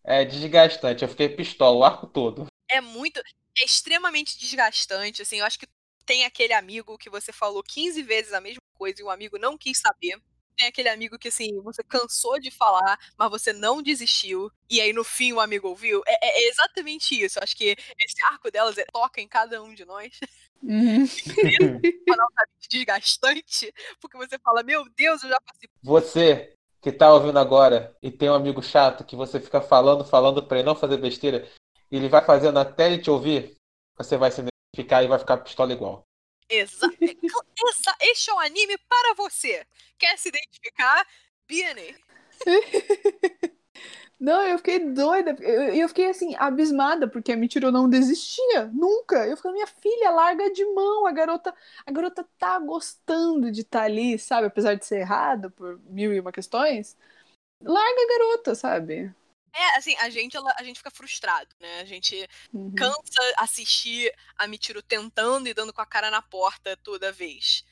[0.03, 2.47] É desgastante, eu fiquei pistola o arco todo.
[2.69, 3.21] É muito,
[3.57, 5.67] é extremamente desgastante, assim, eu acho que
[6.05, 9.57] tem aquele amigo que você falou 15 vezes a mesma coisa e o amigo não
[9.57, 10.21] quis saber
[10.55, 14.93] tem aquele amigo que, assim, você cansou de falar, mas você não desistiu, e aí
[14.93, 16.01] no fim o amigo ouviu.
[16.07, 17.39] É, é exatamente isso.
[17.41, 20.19] Acho que esse arco delas é, toca em cada um de nós.
[20.61, 21.05] Uhum.
[22.69, 25.69] desgastante, porque você fala, meu Deus, eu já passei.
[25.81, 30.45] Você que tá ouvindo agora e tem um amigo chato que você fica falando, falando
[30.45, 31.47] pra ele não fazer besteira,
[31.95, 33.55] ele vai fazendo até ele te ouvir,
[33.97, 36.03] você vai se identificar e vai ficar pistola igual.
[36.49, 39.65] Exa exa este é um anime para você.
[39.97, 41.05] Quer se identificar?
[41.47, 41.95] Biane.
[44.19, 45.35] Não, eu fiquei doida.
[45.41, 48.67] Eu, eu fiquei assim, abismada, porque a Michiru não desistia.
[48.73, 49.27] Nunca.
[49.27, 51.05] Eu fiquei, minha filha, larga de mão.
[51.05, 51.53] A garota,
[51.85, 54.47] a garota tá gostando de estar tá ali, sabe?
[54.47, 56.95] Apesar de ser errado por mil e uma questões.
[57.61, 59.13] Larga a garota, sabe?
[59.53, 61.81] É, assim, a gente, ela, a gente fica frustrado, né?
[61.81, 62.73] A gente uhum.
[62.73, 67.63] cansa assistir a Michiru tentando e dando com a cara na porta toda vez.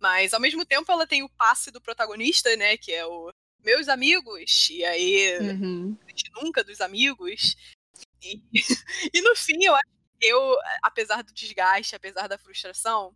[0.00, 2.78] Mas, ao mesmo tempo, ela tem o passe do protagonista, né?
[2.78, 3.30] Que é o
[3.62, 4.68] meus amigos.
[4.70, 5.98] E aí, uhum.
[6.06, 7.54] a gente nunca dos amigos.
[8.22, 8.40] E,
[9.12, 9.74] e no fim, eu,
[10.22, 13.14] eu, apesar do desgaste, apesar da frustração,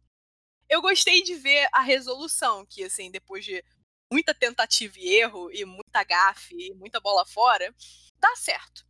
[0.68, 3.64] eu gostei de ver a resolução, que, assim, depois de
[4.12, 7.74] muita tentativa e erro, e muita gafe, e muita bola fora,
[8.20, 8.86] dá certo.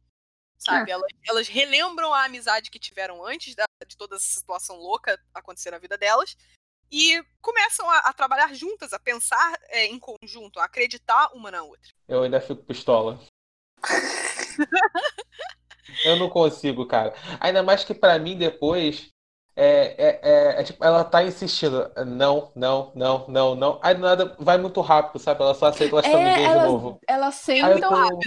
[0.58, 0.90] Sabe?
[0.90, 0.94] É.
[0.94, 5.70] Elas, elas, relembram a amizade que tiveram antes da, de toda essa situação louca acontecer
[5.70, 6.36] na vida delas.
[6.92, 11.62] E começam a, a trabalhar juntas, a pensar é, em conjunto, a acreditar uma na
[11.62, 11.88] outra.
[12.08, 13.20] Eu ainda fico pistola.
[16.04, 17.14] eu não consigo, cara.
[17.38, 19.08] Ainda mais que para mim depois
[19.62, 21.90] é, é, é, é, tipo, ela tá insistindo.
[22.06, 23.78] Não, não, não, não, não.
[23.82, 25.42] Aí do nada vai muito rápido, sabe?
[25.42, 27.00] Ela só aceita elas estão É, de elas, novo.
[27.06, 28.20] elas sentam, tô-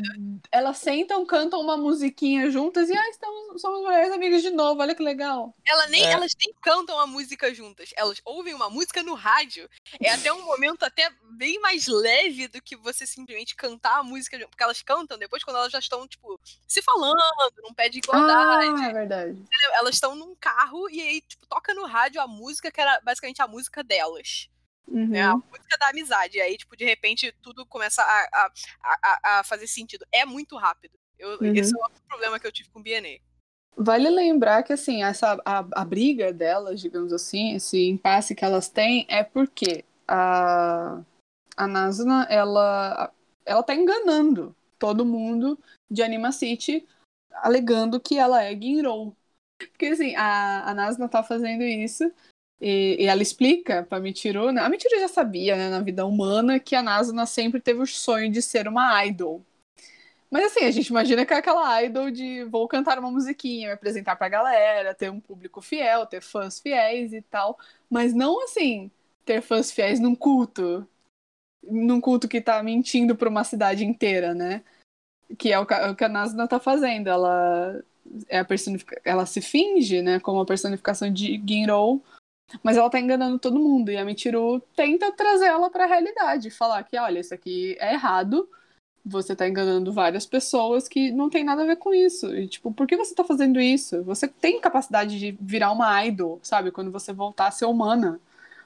[0.52, 4.94] elas sentam, cantam uma musiquinha juntas e ah, estamos, somos melhores amigas de novo, olha
[4.94, 5.56] que legal.
[5.66, 6.12] Ela nem, É.
[6.12, 7.90] Elas nem cantam a música juntas.
[7.98, 9.68] Elas ouvem uma música no rádio.
[10.00, 14.38] É até um momento até bem mais leve do que você simplesmente cantar a música.
[14.48, 17.18] Porque elas cantam depois quando elas já estão, tipo, se falando,
[17.64, 18.84] num pé de igualdade.
[18.84, 19.44] Ah, é verdade.
[19.80, 23.42] Elas estão num carro e aí, tipo, toca no rádio a música que era basicamente
[23.42, 24.50] a música delas.
[24.88, 25.08] Uhum.
[25.08, 25.22] né?
[25.22, 26.38] A música da amizade.
[26.38, 28.52] E aí, tipo, de repente, tudo começa a, a,
[28.84, 30.06] a, a fazer sentido.
[30.12, 30.98] É muito rápido.
[31.18, 31.56] Eu, Uhum.
[31.56, 33.20] Esse é outro problema que eu tive com o BNA.
[33.76, 38.70] Vale lembrar que assim, essa, a, a briga delas, digamos assim, esse impasse que elas
[38.70, 41.02] têm é porque a,
[41.58, 43.12] a Nasuna, ela,
[43.46, 45.58] ela tá enganando todo mundo
[45.90, 46.88] de Anima City,
[47.32, 49.16] alegando que ela é Ginro.
[49.70, 52.12] Porque assim, a, a Nasuna tá fazendo isso
[52.62, 54.62] e, e ela explica pra Michiru, né?
[54.62, 58.32] A Michiru já sabia, né, na vida humana, que a Nasuna sempre teve o sonho
[58.32, 59.44] de ser uma idol.
[60.32, 63.74] Mas assim, a gente imagina que é aquela idol de vou cantar uma musiquinha, me
[63.74, 67.58] apresentar pra galera, ter um público fiel, ter fãs fiéis e tal.
[67.88, 68.90] Mas não assim,
[69.26, 70.88] ter fãs fiéis num culto.
[71.64, 74.64] Num culto que tá mentindo pra uma cidade inteira, né?
[75.38, 77.08] Que é o que a- o que a Nasuna tá fazendo.
[77.10, 77.84] Ela
[78.28, 79.00] é a personifica...
[79.04, 82.02] ela se finge, né, como a personificação de Ginro,
[82.62, 83.92] mas ela tá enganando todo mundo.
[83.92, 88.48] E a Michiru tenta trazer ela pra realidade, falar que, olha, isso aqui é errado
[89.06, 92.34] você tá enganando várias pessoas que não tem nada a ver com isso.
[92.34, 94.02] E, tipo, por que você tá fazendo isso?
[94.04, 96.72] Você tem capacidade de virar uma idol, sabe?
[96.72, 98.20] Quando você voltar a ser humana.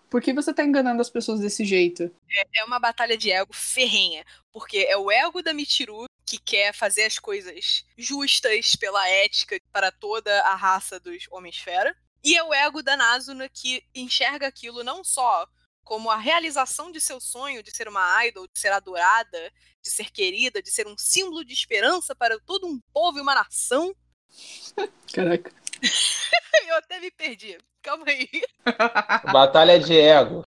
[0.09, 2.11] Por que você tá enganando as pessoas desse jeito?
[2.55, 4.25] É uma batalha de ego ferrenha.
[4.51, 9.91] Porque é o ego da Michiru que quer fazer as coisas justas pela ética para
[9.91, 11.95] toda a raça dos Homens-Fera.
[12.23, 15.47] E é o ego da Nazuna que enxerga aquilo não só
[15.83, 20.11] como a realização de seu sonho de ser uma idol, de ser adorada, de ser
[20.11, 23.95] querida, de ser um símbolo de esperança para todo um povo e uma nação.
[25.13, 25.49] Caraca.
[26.67, 27.57] Eu até me perdi.
[27.81, 28.29] Calma aí.
[29.31, 30.43] Batalha de ego.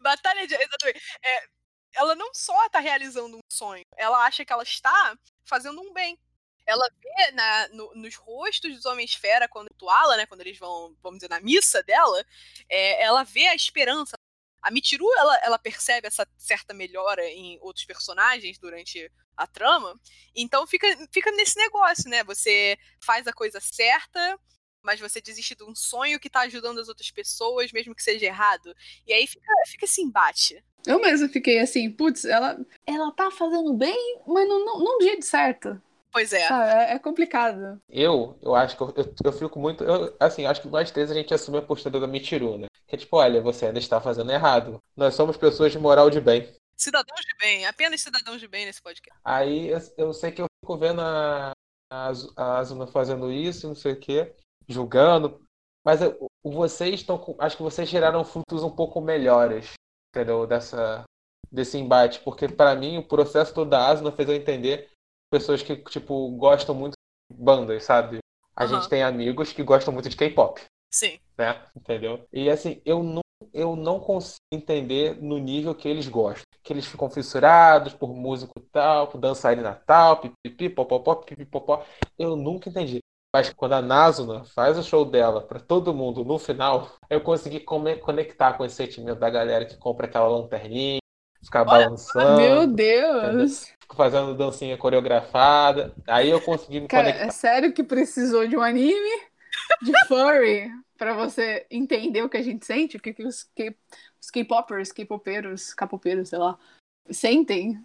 [0.00, 0.54] Batalha de.
[0.54, 1.00] Exatamente.
[1.22, 1.44] É,
[1.94, 6.18] ela não só tá realizando um sonho, ela acha que ela está fazendo um bem.
[6.66, 10.26] Ela vê na, no- nos rostos dos Homens-Fera, quando Tuala, né?
[10.26, 12.24] Quando eles vão, vamos dizer, na missa dela,
[12.68, 14.16] é, ela vê a esperança.
[14.62, 19.98] A Michiru, ela, ela percebe essa certa melhora em outros personagens durante a trama.
[20.34, 22.24] Então fica, fica nesse negócio, né?
[22.24, 24.38] Você faz a coisa certa,
[24.82, 28.26] mas você desiste de um sonho que tá ajudando as outras pessoas, mesmo que seja
[28.26, 28.74] errado.
[29.06, 30.64] E aí fica, fica esse embate.
[30.86, 35.24] Eu mesma fiquei assim, putz, ela, ela tá fazendo bem, mas não, não, não jeito
[35.24, 35.82] certo.
[36.12, 36.46] Pois é.
[36.48, 36.70] Sabe?
[36.70, 37.80] É, é complicado.
[37.88, 39.84] Eu, eu acho que eu, eu, eu fico muito.
[39.84, 42.66] eu, assim, acho que nós três a gente assume a postura da Michiru, né?
[42.86, 44.78] Que é tipo, olha, você ainda está fazendo errado.
[44.96, 46.48] Nós somos pessoas de moral de bem.
[46.76, 49.18] Cidadãos de bem, apenas cidadãos de bem nesse podcast.
[49.24, 51.52] Aí eu, eu sei que eu fico vendo a,
[51.90, 54.34] a, a Azuna fazendo isso, não sei o quê,
[54.68, 55.40] julgando.
[55.84, 57.16] Mas eu- vocês estão.
[57.18, 59.72] com- Acho que vocês geraram frutos um pouco melhores,
[60.14, 60.46] entendeu?
[60.46, 61.04] Dessa,
[61.50, 62.20] desse embate.
[62.20, 64.88] Porque pra mim o processo todo da Asuna fez eu entender
[65.30, 66.94] pessoas que, tipo, gostam muito
[67.30, 68.18] de bandas, sabe?
[68.54, 68.74] A Aham.
[68.74, 70.60] gente tem amigos que gostam muito de K-pop
[70.90, 71.18] Sim.
[71.38, 71.62] né?
[71.76, 72.26] Entendeu?
[72.32, 73.20] E assim, eu não,
[73.52, 76.44] eu não consigo entender no nível que eles gostam.
[76.62, 81.84] Que eles ficam fissurados por músico tal, por dançarina tal, pipipi, popopó, pipipopó.
[82.18, 83.00] Eu nunca entendi.
[83.34, 87.60] Mas quando a Nazuna faz o show dela pra todo mundo no final, eu consegui
[87.60, 90.98] conectar com esse sentimento da galera que compra aquela lanterninha,
[91.46, 93.72] fica Olha, balançando, Meu Deus!
[93.94, 95.94] fazendo dancinha coreografada.
[96.06, 97.26] Aí eu consegui me Cara, conectar.
[97.26, 99.22] é sério que precisou de um anime
[99.82, 102.96] de furry pra você entender o que a gente sente?
[102.96, 103.48] O que, que os
[104.20, 106.58] os K-popers, K-popeiros, capopeiros, sei lá,
[107.10, 107.80] sentem?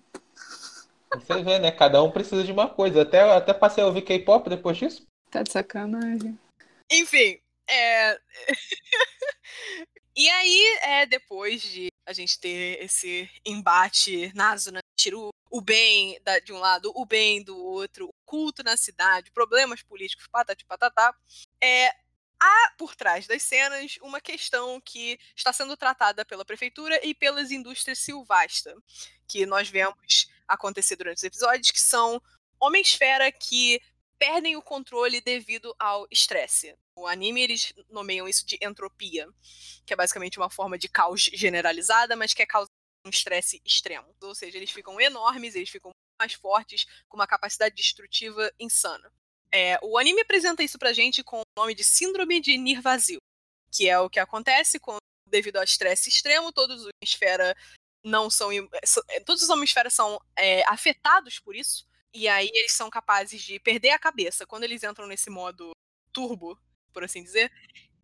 [1.14, 1.72] Você vê, né?
[1.72, 3.04] Cada um precisa de uma coisa.
[3.04, 5.06] Até, até passei a ouvir K-pop depois disso.
[5.30, 6.38] Tá de sacanagem.
[6.92, 8.20] Enfim, é.
[10.16, 16.40] e aí, é, depois de a gente ter esse embate Nazuna, Chiru, o bem da-
[16.40, 21.16] de um lado, o bem do outro, o culto na cidade, problemas políticos, patati patatá,
[21.62, 21.90] é,
[22.40, 27.52] há por trás das cenas uma questão que está sendo tratada pela prefeitura e pelas
[27.52, 28.76] indústrias Silvasta,
[29.28, 32.22] que nós vemos acontecer durante os episódios, que são
[32.60, 33.82] homens-fera que
[34.22, 36.78] perdem o controle devido ao estresse.
[36.96, 39.28] O anime eles nomeiam isso de entropia,
[39.84, 42.70] que é basicamente uma forma de caos generalizada, mas que é causada
[43.02, 44.16] por um estresse extremo.
[44.22, 45.90] Ou seja, eles ficam enormes, eles ficam
[46.22, 49.12] mais fortes, com uma capacidade destrutiva insana.
[49.52, 53.18] É, o anime apresenta isso pra gente com o nome de Síndrome de Nir Vazio.
[53.72, 57.58] Que é o que acontece quando, devido ao estresse extremo, todos os esfera
[58.06, 58.52] não são.
[58.52, 61.90] É, todos os homem-esfera são é, afetados por isso.
[62.14, 64.46] E aí eles são capazes de perder a cabeça.
[64.46, 65.72] Quando eles entram nesse modo
[66.12, 66.58] turbo,
[66.92, 67.52] por assim dizer.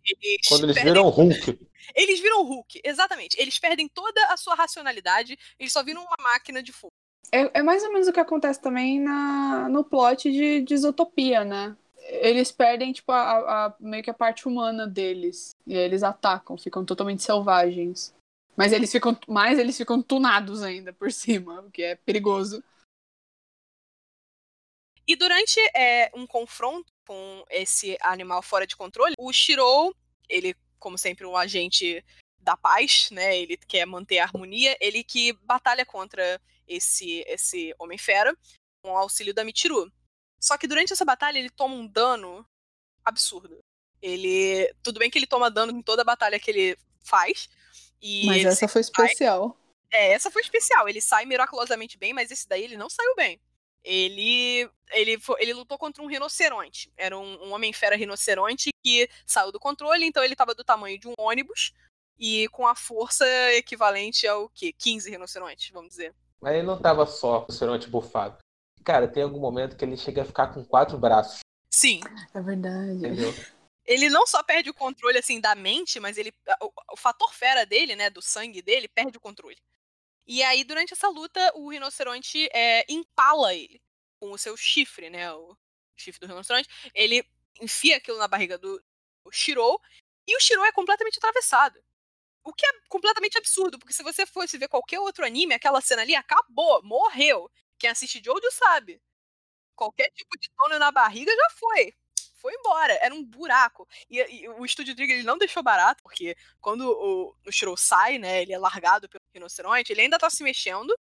[0.06, 0.94] Eles Quando eles perdem...
[0.94, 1.68] viram Hulk.
[1.94, 3.40] Eles viram Hulk, exatamente.
[3.40, 6.94] Eles perdem toda a sua racionalidade, eles só viram uma máquina de fogo.
[7.32, 11.44] É, é mais ou menos o que acontece também na, no plot de, de Isotopia,
[11.44, 11.76] né?
[12.10, 15.52] Eles perdem, tipo, a, a, meio que a parte humana deles.
[15.66, 18.14] E aí eles atacam, ficam totalmente selvagens.
[18.56, 19.18] Mas eles ficam.
[19.28, 22.64] Mais eles ficam tunados ainda por cima, o que é perigoso.
[25.08, 29.96] E durante é, um confronto com esse animal fora de controle, o Shirou,
[30.28, 32.04] ele, como sempre, um agente
[32.38, 33.38] da paz, né?
[33.38, 38.36] Ele quer manter a harmonia, ele que batalha contra esse esse homem fera
[38.84, 39.90] com o auxílio da Michiru.
[40.42, 42.46] Só que durante essa batalha ele toma um dano
[43.04, 43.60] absurdo.
[44.02, 47.50] Ele, tudo bem que ele toma dano em toda a batalha que ele faz.
[48.26, 49.58] mas essa foi especial.
[49.90, 50.02] Sai...
[50.02, 50.88] É, essa foi especial.
[50.88, 53.40] Ele sai miraculosamente bem, mas esse daí ele não saiu bem
[53.84, 56.92] ele ele, ele lutou contra um rinoceronte.
[56.96, 61.08] Era um, um homem-fera rinoceronte que saiu do controle, então ele estava do tamanho de
[61.08, 61.74] um ônibus
[62.18, 64.74] e com a força equivalente ao quê?
[64.74, 66.16] 15 rinocerontes, vamos dizer.
[66.40, 68.38] Mas ele não estava só rinoceronte bufado.
[68.84, 71.40] Cara, tem algum momento que ele chega a ficar com quatro braços.
[71.70, 72.00] Sim.
[72.34, 72.98] É verdade.
[72.98, 73.34] Entendeu?
[73.86, 77.66] Ele não só perde o controle assim da mente, mas ele o, o fator fera
[77.66, 79.58] dele, né, do sangue dele, perde o controle.
[80.28, 83.82] E aí, durante essa luta, o rinoceronte é, empala ele
[84.20, 85.32] com o seu chifre, né?
[85.34, 85.56] O
[85.96, 86.68] chifre do rinoceronte.
[86.94, 87.24] Ele
[87.62, 88.84] enfia aquilo na barriga do,
[89.32, 89.82] Shirou.
[90.28, 91.82] E o Shirou é completamente atravessado.
[92.44, 96.02] O que é completamente absurdo, porque se você fosse ver qualquer outro anime, aquela cena
[96.04, 97.52] ali acabou, morreu.
[97.80, 99.02] Quem assiste Jojo sabe.
[99.76, 101.94] Qualquer tipo de tono na barriga já foi
[102.48, 102.94] foi embora.
[103.02, 103.86] Era um buraco.
[104.10, 108.18] E, e o Estúdio Trigger ele não deixou barato, porque quando o, o Shiro sai,
[108.18, 110.96] né, ele é largado pelo rinoceronte, ele ainda tá se mexendo,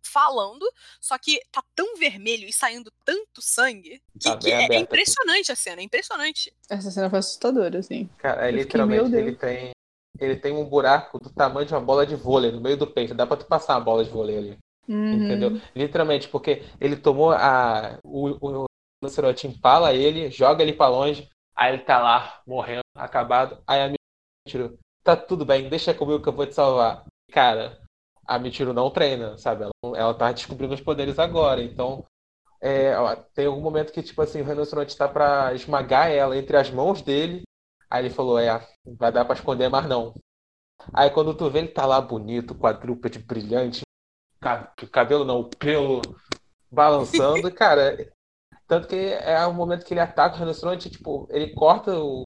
[0.00, 0.64] falando,
[1.00, 5.50] só que tá tão vermelho e saindo tanto sangue que, tá que é, é, impressionante
[5.50, 6.54] a cena, é impressionante.
[6.70, 8.08] Essa cena foi assustadora, assim.
[8.18, 9.72] Cara, é, literalmente ele tem
[10.20, 13.14] ele tem um buraco do tamanho de uma bola de vôlei no meio do peito.
[13.14, 14.58] Dá pra tu passar uma bola de vôlei ali.
[14.88, 15.12] Uhum.
[15.12, 15.60] Entendeu?
[15.76, 18.68] Literalmente, porque ele tomou a, o, o,
[19.02, 23.62] rinoceronte empala ele, joga ele para longe, aí ele tá lá, morrendo, acabado.
[23.66, 23.94] Aí a
[24.46, 27.04] Michiru, tá tudo bem, deixa comigo que eu vou te salvar.
[27.30, 27.80] Cara,
[28.26, 29.64] a Michiru não treina, sabe?
[29.64, 32.04] Ela, ela tá descobrindo os poderes agora, então
[32.60, 36.56] é, ó, tem algum momento que, tipo assim, o rinoceronte tá pra esmagar ela entre
[36.56, 37.42] as mãos dele.
[37.90, 40.14] Aí ele falou, é, vai dar pra esconder, mas não.
[40.92, 43.82] Aí quando tu vê ele tá lá bonito, quadrúpede brilhante,
[44.92, 46.00] cabelo não, pelo
[46.70, 48.12] balançando, cara,
[48.68, 52.22] tanto que é o momento que ele ataca o rinoceronte, tipo, ele corta o,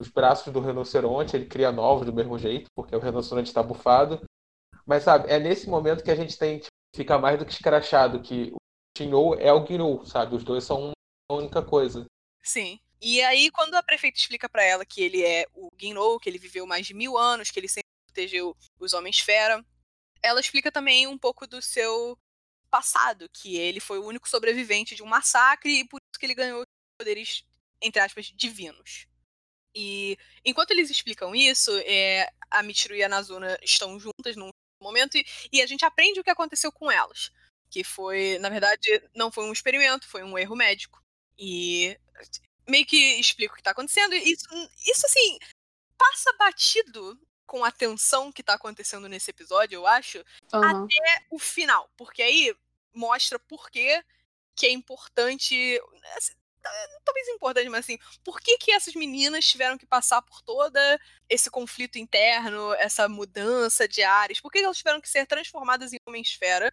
[0.00, 4.24] os braços do rinoceronte, ele cria novos do mesmo jeito, porque o rinoceronte está bufado.
[4.86, 8.22] Mas, sabe, é nesse momento que a gente tem, tipo, fica mais do que escrachado,
[8.22, 8.56] que o
[8.96, 10.36] Shinou é o Ginou, sabe?
[10.36, 10.92] Os dois são
[11.30, 12.06] uma única coisa.
[12.42, 12.78] Sim.
[13.00, 16.38] E aí, quando a prefeita explica para ela que ele é o Ginou, que ele
[16.38, 19.64] viveu mais de mil anos, que ele sempre protegeu os Homens-Fera,
[20.22, 22.16] ela explica também um pouco do seu
[22.72, 26.34] passado, que ele foi o único sobrevivente de um massacre e por isso que ele
[26.34, 26.64] ganhou
[26.98, 27.44] poderes,
[27.82, 29.06] entre aspas, divinos.
[29.74, 34.48] E enquanto eles explicam isso, é, a Michiru e a Nazuna estão juntas num
[34.82, 37.30] momento e, e, a gente aprende o que aconteceu com elas.
[37.70, 41.02] Que foi, na verdade, não foi um experimento, foi um erro médico.
[41.38, 41.98] E
[42.68, 44.14] meio que explica o que está acontecendo.
[44.14, 44.46] E isso,
[44.86, 45.38] isso, assim,
[45.98, 47.18] passa batido
[47.52, 50.84] com a tensão que tá acontecendo nesse episódio, eu acho, uhum.
[50.84, 51.86] até o final.
[51.98, 52.56] Porque aí
[52.94, 54.02] mostra por que,
[54.56, 55.78] que é importante.
[56.16, 56.32] Assim,
[57.04, 60.78] talvez importante, mas assim, por que, que essas meninas tiveram que passar por todo
[61.28, 64.40] esse conflito interno, essa mudança de áreas?
[64.40, 66.72] Por que elas tiveram que ser transformadas em Homem-Esfera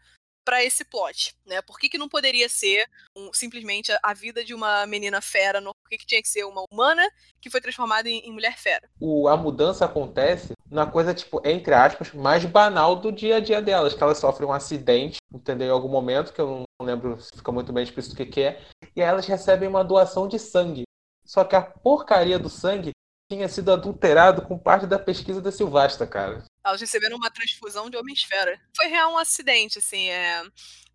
[0.50, 1.62] para esse plot, né?
[1.62, 5.62] Por que, que não poderia ser um, simplesmente a, a, vida de uma menina fera?
[5.62, 7.08] No, por que, que tinha que ser uma humana
[7.40, 8.90] que foi transformada em, em mulher fera?
[9.00, 13.62] O, a mudança acontece na coisa, tipo, entre aspas, mais banal do dia a dia
[13.62, 15.68] delas, que elas sofrem um acidente, entendeu?
[15.68, 18.42] Em algum momento, que eu não lembro se fica muito bem explícito o que, que
[18.42, 18.60] é,
[18.96, 20.82] e elas recebem uma doação de sangue.
[21.24, 22.89] Só que a porcaria do sangue
[23.32, 26.43] tinha sido adulterado com parte da pesquisa da Silvasta, cara.
[26.64, 28.60] Elas receberam uma transfusão de Homem-Esfera.
[28.76, 30.43] Foi real um acidente, assim, é...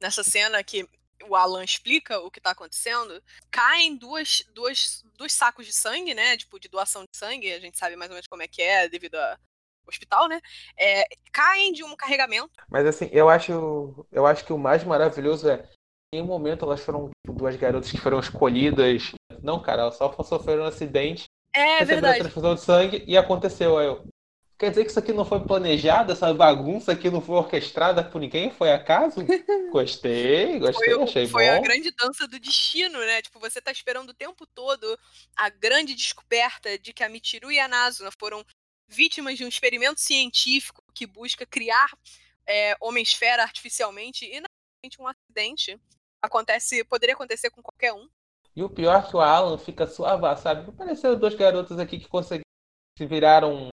[0.01, 0.89] nessa cena que
[1.29, 6.37] o Alan explica o que tá acontecendo, caem duas, duas, dois sacos de sangue, né?
[6.37, 8.89] Tipo, de doação de sangue, a gente sabe mais ou menos como é que é,
[8.89, 9.37] devido ao
[9.87, 10.41] hospital, né?
[10.79, 12.51] É, caem de um carregamento.
[12.69, 15.69] Mas assim, eu acho, eu acho que o mais maravilhoso é
[16.13, 19.13] em um momento elas foram tipo, duas garotas que foram escolhidas.
[19.43, 22.17] Não, cara, elas só sofreram um acidente É recebeu verdade.
[22.17, 23.79] a transfusão de sangue e aconteceu.
[23.79, 24.07] Aí eu,
[24.59, 28.21] quer dizer que isso aqui não foi planejado, essa bagunça aqui não foi orquestrada por
[28.21, 29.21] ninguém, foi acaso?
[29.71, 31.57] Gostei, gostei, Foi, achei foi bom.
[31.57, 33.21] a grande dança do destino, né?
[33.23, 34.99] Tipo, você tá esperando o tempo todo
[35.37, 38.45] a grande descoberta de que a Michiru e a Nazuna foram
[38.87, 41.89] vítimas de um experimento científico que busca criar
[42.47, 45.81] é, Homem-Esfera artificialmente e, naturalmente, um acidente
[46.23, 48.09] acontece, poderia acontecer com qualquer um.
[48.55, 50.69] E o pior é que o Alan fica suave, sabe?
[50.69, 52.45] Apareceram dois garotos aqui que conseguiram
[52.97, 53.69] se viraram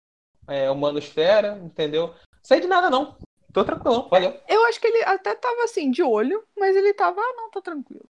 [0.48, 2.14] é, humanosfera, entendeu?
[2.42, 3.18] Sei de nada não.
[3.52, 4.38] Tô tranquilão, valeu.
[4.46, 7.62] Eu acho que ele até tava assim, de olho, mas ele tava, ah, não, tô
[7.62, 8.06] tranquilo.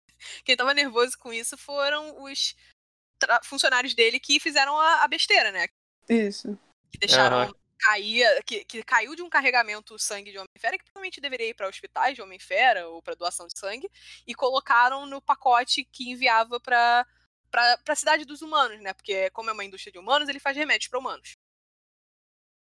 [0.45, 2.55] Quem tava nervoso com isso foram os
[3.45, 5.67] funcionários dele que fizeram a, a besteira, né?
[6.09, 6.59] Isso.
[6.91, 7.55] que deixaram Aham.
[7.79, 11.69] cair, que, que caiu de um carregamento sangue de Homem-Fera, que provavelmente deveria ir para
[11.69, 13.91] hospitais de Homem-Fera ou para doação de sangue,
[14.27, 17.07] e colocaram no pacote que enviava para
[17.51, 18.93] para a cidade dos humanos, né?
[18.93, 21.37] Porque como é uma indústria de humanos, ele faz remédios para humanos.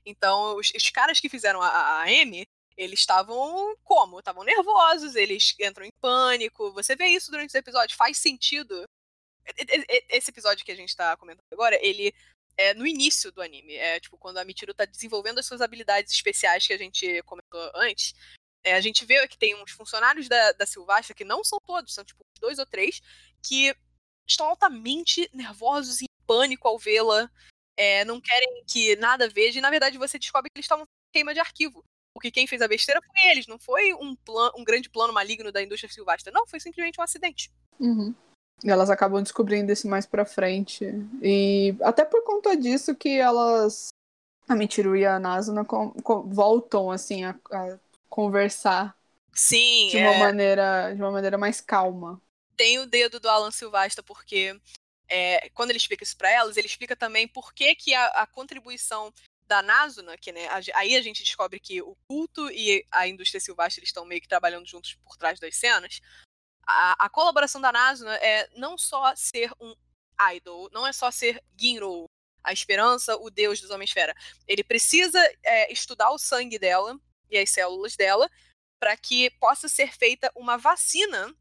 [0.04, 2.44] Então, os, os caras que fizeram a, a, M,
[2.76, 4.18] eles estavam como?
[4.18, 6.72] Estavam nervosos, eles entram em pânico.
[6.72, 8.84] Você vê isso durante os episódios, faz sentido.
[10.08, 12.14] Esse episódio que a gente tá comentando agora, ele
[12.56, 13.74] é no início do anime.
[13.74, 17.70] É tipo quando a Michiru tá desenvolvendo as suas habilidades especiais que a gente comentou
[17.74, 18.14] antes.
[18.64, 21.94] É, a gente vê que tem uns funcionários da, da Silvastra, que não são todos,
[21.94, 23.00] são tipo dois ou três,
[23.42, 23.74] que
[24.26, 27.30] estão altamente nervosos e em pânico ao vê-la.
[27.76, 31.34] É, não querem que nada veja, e na verdade você descobre que eles estavam queima
[31.34, 31.84] de arquivo.
[32.14, 35.50] Porque quem fez a besteira foi eles, não foi um, plan, um grande plano maligno
[35.50, 36.32] da indústria silvestre.
[36.32, 37.50] Não, foi simplesmente um acidente.
[37.80, 38.14] Uhum.
[38.62, 40.84] E elas acabam descobrindo isso mais pra frente.
[41.22, 43.88] E até por conta disso que elas.
[44.48, 45.64] A Michiru e a Nazuna
[46.26, 47.78] voltam, assim, a, a
[48.10, 48.94] conversar
[49.32, 52.20] Sim, de uma, é, maneira, de uma maneira mais calma.
[52.56, 54.60] tem o dedo do Alan Silvastra, porque
[55.12, 58.26] é, quando ele explica isso pra elas, ele explica também por que, que a, a
[58.26, 59.12] contribuição
[59.46, 63.06] da Nazuna, que né, a ge- aí a gente descobre que o culto e a
[63.06, 66.00] indústria silvestre estão meio que trabalhando juntos por trás das cenas.
[66.66, 69.74] A, a colaboração da Nazuna é não só ser um
[70.34, 72.06] idol, não é só ser Ginro,
[72.42, 74.14] a esperança, o deus dos Homens-Fera.
[74.48, 76.98] Ele precisa é, estudar o sangue dela
[77.28, 78.30] e as células dela
[78.80, 81.34] para que possa ser feita uma vacina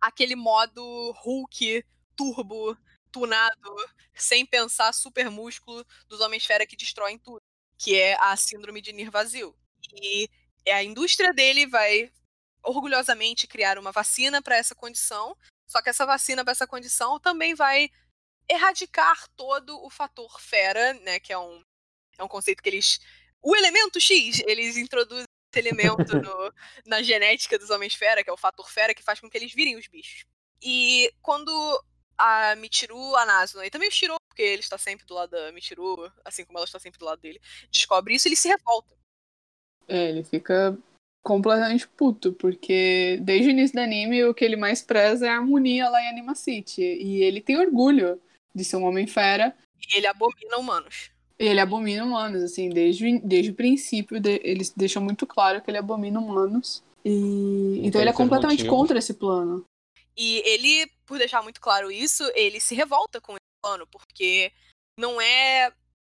[0.00, 1.82] aquele modo Hulk,
[2.16, 2.76] turbo,
[3.10, 3.74] tunado,
[4.14, 7.40] sem pensar super músculo dos Homens-Fera que destroem tudo,
[7.78, 9.56] que é a síndrome de Nir vazio.
[9.94, 10.28] E
[10.68, 12.12] a indústria dele vai
[12.62, 15.36] orgulhosamente criar uma vacina para essa condição,
[15.66, 17.90] só que essa vacina para essa condição também vai
[18.48, 21.62] erradicar todo o fator fera, né, que é um,
[22.18, 23.00] é um conceito que eles
[23.44, 26.54] o elemento X, eles introduzem esse elemento no,
[26.86, 29.52] na genética dos homens fera, que é o fator fera, que faz com que eles
[29.52, 30.24] virem os bichos.
[30.62, 31.52] E quando
[32.18, 35.52] a Michiru, a Nazuna, e também o Shiro, porque ele está sempre do lado da
[35.52, 37.40] Michiru, assim como ela está sempre do lado dele,
[37.70, 38.94] descobre isso, ele se revolta.
[39.86, 40.76] É, ele fica
[41.24, 45.36] completamente puto, porque desde o início do anime o que ele mais preza é a
[45.36, 46.82] harmonia lá em Anima City.
[46.82, 48.20] E ele tem orgulho
[48.54, 49.56] de ser um homem fera.
[49.90, 51.10] E ele abomina humanos.
[51.38, 55.60] E ele abomina humanos, assim, desde, o- desde o princípio, de- eles deixam muito claro
[55.60, 56.82] que ele abomina humanos.
[57.04, 58.78] E então ele é completamente motivos.
[58.78, 59.64] contra esse plano.
[60.16, 64.52] E ele, por deixar muito claro isso, ele se revolta com esse plano, porque
[64.98, 65.72] não é.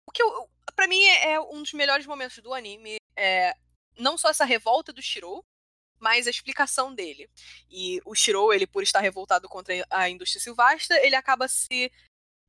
[0.06, 0.50] O que eu.
[0.74, 2.96] Pra mim é é um dos melhores momentos do anime.
[3.16, 3.54] É
[3.98, 5.42] não só essa revolta do Shiro,
[5.98, 7.28] mas a explicação dele.
[7.70, 11.90] E o Shiro, ele, por estar revoltado contra a indústria silvestre, ele acaba se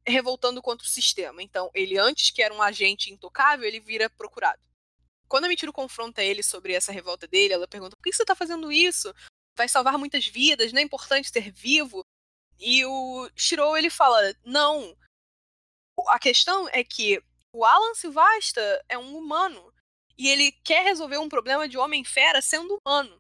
[0.05, 1.41] revoltando contra o sistema.
[1.41, 4.61] Então, ele, antes que era um agente intocável, ele vira procurado.
[5.27, 8.35] Quando a Michiru confronta ele sobre essa revolta dele, ela pergunta: por que você tá
[8.35, 9.13] fazendo isso?
[9.57, 12.05] Vai salvar muitas vidas, não é importante ser vivo.
[12.59, 14.95] E o Shiro ele fala: "Não.
[16.09, 19.73] A questão é que o Alan Silvasta é um humano
[20.17, 23.19] e ele quer resolver um problema de homem-fera sendo humano.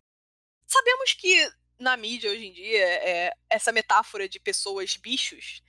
[0.67, 5.61] Sabemos que na mídia hoje em dia é, essa metáfora de pessoas bichos,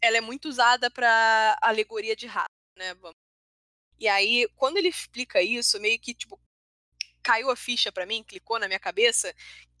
[0.00, 2.94] ela é muito usada para alegoria de raça, né?
[3.98, 6.40] E aí, quando ele explica isso, meio que tipo
[7.22, 9.34] caiu a ficha pra mim, clicou na minha cabeça,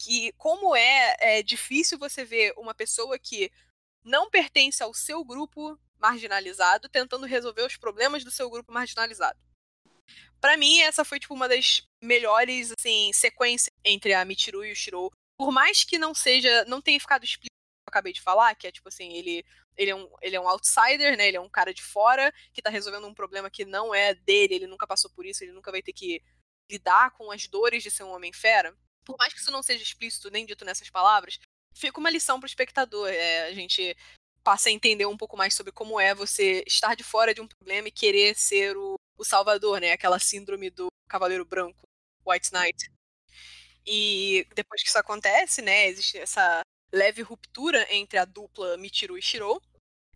[0.04, 3.50] que como é, é difícil você ver uma pessoa que
[4.04, 9.38] não pertence ao seu grupo marginalizado tentando resolver os problemas do seu grupo marginalizado.
[10.38, 14.76] Pra mim, essa foi tipo uma das melhores assim sequências entre a Michiru e o
[14.76, 15.10] Shiro.
[15.38, 18.66] Por mais que não seja, não tenha ficado explícito que eu acabei de falar, que
[18.66, 19.42] é tipo assim, ele
[19.76, 21.26] ele é, um, ele é um outsider, né?
[21.26, 24.54] Ele é um cara de fora que tá resolvendo um problema que não é dele,
[24.54, 26.22] ele nunca passou por isso, ele nunca vai ter que
[26.70, 29.82] lidar com as dores de ser um homem fera, por mais que isso não seja
[29.82, 31.38] explícito nem dito nessas palavras,
[31.74, 33.08] fica uma lição pro espectador.
[33.08, 33.96] É, a gente
[34.42, 37.48] passa a entender um pouco mais sobre como é você estar de fora de um
[37.48, 39.92] problema e querer ser o, o salvador, né?
[39.92, 41.82] Aquela síndrome do cavaleiro branco,
[42.26, 42.90] White Knight.
[43.86, 49.22] E depois que isso acontece, né, existe essa leve ruptura entre a dupla Michiru e
[49.22, 49.60] Shiro.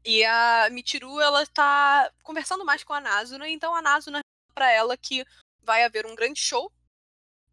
[0.05, 4.20] E a Michiru, ela tá conversando mais com a Nazuna, então a Nazuna
[4.55, 5.24] para ela que
[5.62, 6.72] vai haver um grande show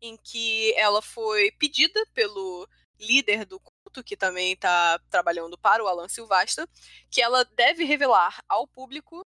[0.05, 2.67] em que ela foi pedida pelo
[2.99, 6.67] líder do culto, que também está trabalhando para o Alan Silvasta,
[7.09, 9.21] que ela deve revelar ao público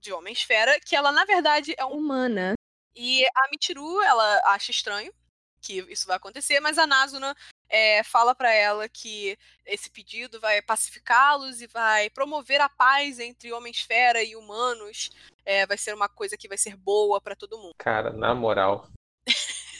[0.00, 2.54] de Homem-Esfera que ela, na verdade, é humana.
[2.94, 5.12] E a Michiru, ela acha estranho
[5.60, 7.36] que isso vai acontecer, mas a Nazuna
[7.68, 13.52] é, fala para ela que esse pedido vai pacificá-los e vai promover a paz entre
[13.52, 15.10] Homem-Esfera e humanos.
[15.44, 17.74] É, vai ser uma coisa que vai ser boa para todo mundo.
[17.78, 18.88] Cara, na moral.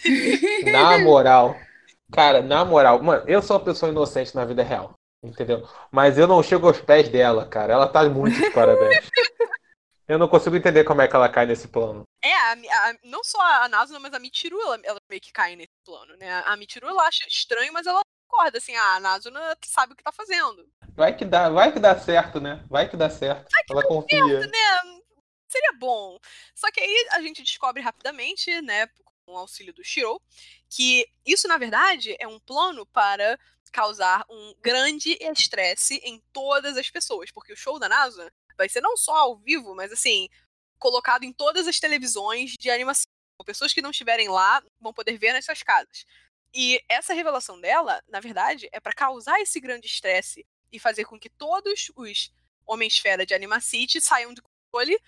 [0.71, 1.57] na moral.
[2.13, 5.69] Cara, na moral, mano, eu sou uma pessoa inocente na vida real, entendeu?
[5.91, 7.75] Mas eu não chego aos pés dela, cara.
[7.75, 9.09] Ela tá muito de parabéns.
[10.09, 12.05] Eu não consigo entender como é que ela cai nesse plano.
[12.25, 15.55] É, a, a, não só a Nazuna, mas a Michiru, ela, ela, meio que cai
[15.55, 16.43] nesse plano, né?
[16.47, 20.03] A Michiru, ela acha estranho, mas ela concorda, assim, ah, a Nazuna sabe o que
[20.03, 20.67] tá fazendo.
[20.97, 22.65] Vai que dá, vai que dá certo, né?
[22.71, 23.47] Vai que dá certo.
[23.67, 24.19] Que ela confia.
[24.19, 25.01] Certo, né?
[25.47, 26.19] Seria bom.
[26.55, 28.89] Só que aí a gente descobre rapidamente, né,
[29.29, 30.21] com o auxílio do Shiro,
[30.71, 33.39] que isso, na verdade, é um plano para
[33.71, 38.81] causar um grande estresse em todas as pessoas, porque o show da NASA vai ser
[38.81, 40.31] não só ao vivo, mas assim,
[40.79, 43.05] colocado em todas as televisões de animação.
[43.45, 46.07] Pessoas que não estiverem lá vão poder ver nas suas casas.
[46.55, 51.21] E essa revelação dela, na verdade, é para causar esse grande estresse e fazer com
[51.21, 52.33] que todos os
[52.67, 54.99] Homens-Fera de Animacity saiam do controle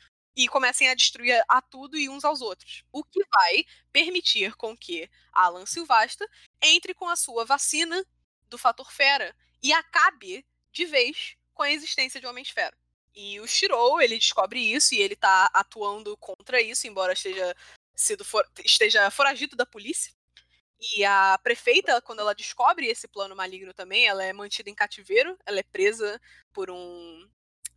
[0.40, 2.82] e comecem a destruir a tudo e uns aos outros.
[2.90, 6.26] O que vai permitir com que Alan Silvasta
[6.62, 8.02] entre com a sua vacina
[8.48, 12.74] do fator fera e acabe de vez com a existência de Homens-Fera.
[13.14, 17.54] E o Shiro, ele descobre isso e ele tá atuando contra isso, embora esteja
[17.94, 20.10] sido for, esteja foragido da polícia.
[20.96, 25.36] E a prefeita, quando ela descobre esse plano maligno também, ela é mantida em cativeiro,
[25.44, 26.18] ela é presa
[26.50, 27.28] por um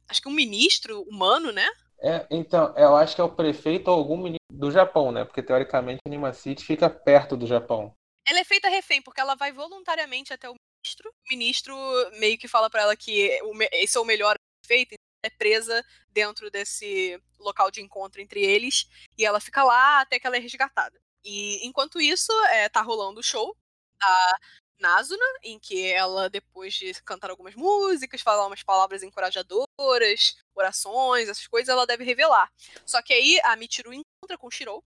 [0.07, 1.67] acho que um ministro humano, né?
[2.03, 5.23] É, então, eu acho que é o prefeito ou algum ministro do Japão, né?
[5.23, 7.95] Porque teoricamente Anima City fica perto do Japão.
[8.27, 11.09] Ela é feita refém, porque ela vai voluntariamente até o ministro.
[11.09, 11.75] O ministro
[12.19, 13.39] meio que fala para ela que
[13.71, 14.35] esse é o melhor
[14.65, 14.95] feito,
[15.25, 20.27] é presa dentro desse local de encontro entre eles e ela fica lá até que
[20.27, 20.99] ela é resgatada.
[21.23, 23.55] E enquanto isso, é, tá rolando o show
[23.97, 24.37] da
[24.79, 31.47] Nazuna, em que ela, depois de cantar algumas músicas, falar umas palavras encorajadoras, orações, essas
[31.47, 32.51] coisas, ela deve revelar.
[32.85, 34.83] Só que aí a Michiru encontra com o Shirou,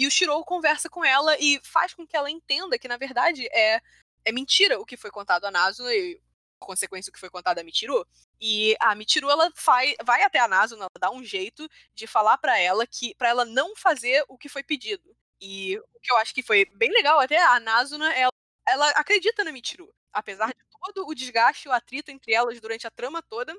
[0.00, 3.46] e o Shirou conversa com ela e faz com que ela entenda que, na verdade,
[3.52, 3.82] é,
[4.24, 6.18] é mentira o que foi contado a Nazuna e
[6.58, 8.06] consequência o que foi contado a Michiru.
[8.40, 12.58] E a Michiru ela vai, até a Nazuna, ela dá um jeito de falar para
[12.58, 15.14] ela que para ela não fazer o que foi pedido.
[15.38, 18.32] E o que eu acho que foi bem legal até a Nazuna ela,
[18.70, 22.86] ela acredita na Michiru, apesar de todo o desgaste e o atrito entre elas durante
[22.86, 23.54] a trama toda,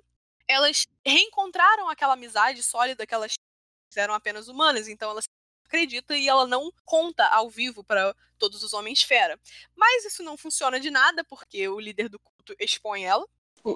[0.47, 3.33] elas reencontraram aquela amizade sólida que elas
[3.95, 5.25] eram apenas humanas, então elas
[5.65, 9.39] acredita e ela não conta ao vivo para todos os homens fera.
[9.75, 13.25] Mas isso não funciona de nada porque o líder do culto expõe ela.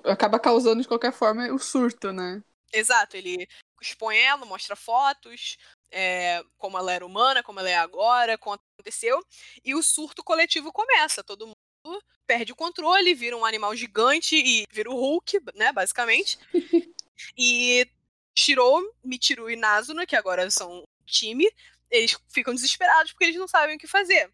[0.03, 2.43] Acaba causando de qualquer forma o surto, né?
[2.73, 3.47] Exato, ele
[3.81, 5.57] expõe ela, mostra fotos,
[5.95, 9.25] é, como ela era humana, como ela é agora, como aconteceu,
[9.63, 11.23] e o surto coletivo começa.
[11.23, 16.37] Todo mundo perde o controle, vira um animal gigante e vira o Hulk, né, basicamente.
[17.37, 17.87] e
[18.37, 21.49] Shiro, Michiru e Nazuna, que agora são time,
[21.89, 24.29] eles ficam desesperados porque eles não sabem o que fazer.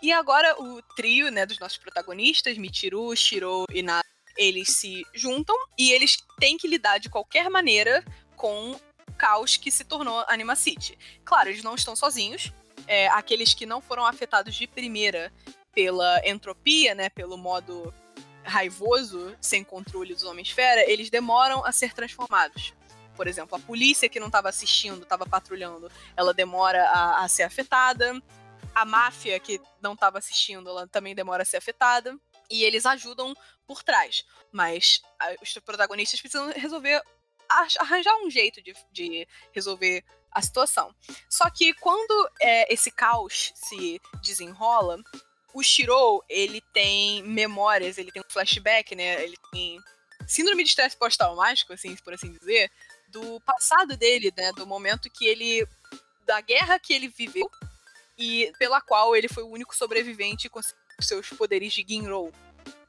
[0.00, 4.00] E agora o trio, né, dos nossos protagonistas, Michiru, Shiro e Na,
[4.36, 8.04] eles se juntam e eles têm que lidar de qualquer maneira
[8.36, 8.80] com o
[9.16, 10.96] caos que se tornou Anima City.
[11.24, 12.52] Claro, eles não estão sozinhos.
[12.86, 15.32] É, aqueles que não foram afetados de primeira
[15.74, 17.92] pela entropia, né, pelo modo
[18.44, 22.72] raivoso, sem controle dos Homens-Fera, eles demoram a ser transformados.
[23.14, 27.42] Por exemplo, a polícia que não estava assistindo, estava patrulhando, ela demora a, a ser
[27.42, 28.22] afetada.
[28.78, 32.16] A máfia que não estava assistindo, ela também demora a ser afetada.
[32.48, 33.34] E eles ajudam
[33.66, 34.24] por trás.
[34.52, 35.02] Mas
[35.42, 37.02] os protagonistas precisam resolver
[37.80, 40.94] arranjar um jeito de, de, resolver a situação.
[41.28, 45.02] Só que quando é, esse caos se desenrola,
[45.52, 49.24] o Shiro, ele tem memórias, ele tem um flashback, né?
[49.24, 49.80] Ele tem
[50.26, 52.70] síndrome de estresse pós-traumático, assim, por assim dizer,
[53.08, 54.52] do passado dele, né?
[54.52, 55.66] Do momento que ele
[56.24, 57.50] da guerra que ele viveu
[58.18, 62.32] e pela qual ele foi o único sobrevivente conseguiu seus poderes de Ginro.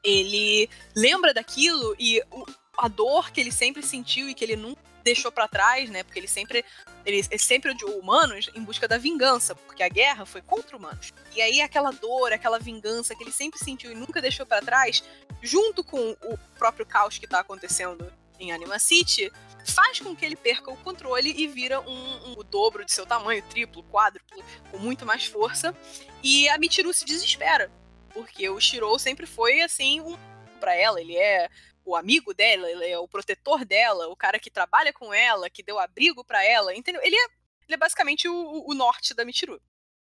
[0.02, 2.44] Ele lembra daquilo e o,
[2.76, 6.02] a dor que ele sempre sentiu e que ele nunca deixou para trás, né?
[6.02, 6.64] Porque ele sempre
[7.06, 11.12] ele, ele sempre odiou humanos em busca da vingança, porque a guerra foi contra humanos.
[11.34, 15.02] E aí aquela dor, aquela vingança que ele sempre sentiu e nunca deixou para trás,
[15.40, 19.30] junto com o próprio caos que tá acontecendo em Anima City,
[19.66, 23.06] faz com que ele perca o controle e vira um, um, o dobro de seu
[23.06, 25.76] tamanho, triplo, quádruplo, com muito mais força.
[26.22, 27.70] E a Michiru se desespera,
[28.12, 30.16] porque o Shirou sempre foi assim um
[30.58, 31.48] para ela, ele é
[31.84, 35.62] o amigo dela, ele é o protetor dela, o cara que trabalha com ela, que
[35.62, 37.00] deu abrigo para ela, entendeu?
[37.02, 37.24] Ele é,
[37.66, 39.60] ele é basicamente o, o norte da Michiru.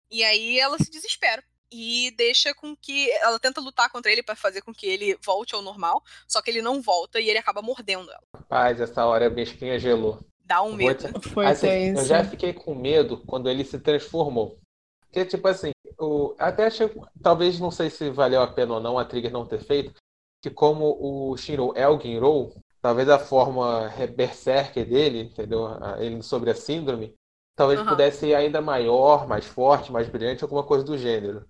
[0.10, 4.36] E aí ela se desespera e deixa com que ela tenta lutar contra ele para
[4.36, 7.62] fazer com que ele volte ao normal, só que ele não volta e ele acaba
[7.62, 8.24] mordendo ela.
[8.34, 10.20] Rapaz, essa hora a minha espinha gelou.
[10.46, 11.20] Dá um medo.
[11.22, 14.58] Foi assim, eu já fiquei com medo quando ele se transformou.
[15.02, 16.90] Porque, tipo assim, eu até achei,
[17.22, 19.94] talvez não sei se valeu a pena ou não a Trigger não ter feito,
[20.42, 25.68] que como o Shinro é o Ginro, talvez a forma berserker dele, entendeu?
[26.00, 27.14] Ele sobre a síndrome,
[27.56, 27.88] talvez uhum.
[27.88, 31.46] pudesse ser ainda maior, mais forte, mais brilhante, alguma coisa do gênero.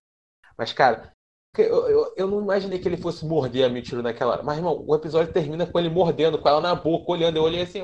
[0.58, 1.14] Mas, cara,
[1.58, 4.44] eu, eu, eu, não imaginei que ele fosse morder a Michiru naquela hora.
[4.44, 7.38] Mas, irmão, o episódio termina com ele mordendo, com ela na boca, olhando.
[7.38, 7.82] Eu olhei assim,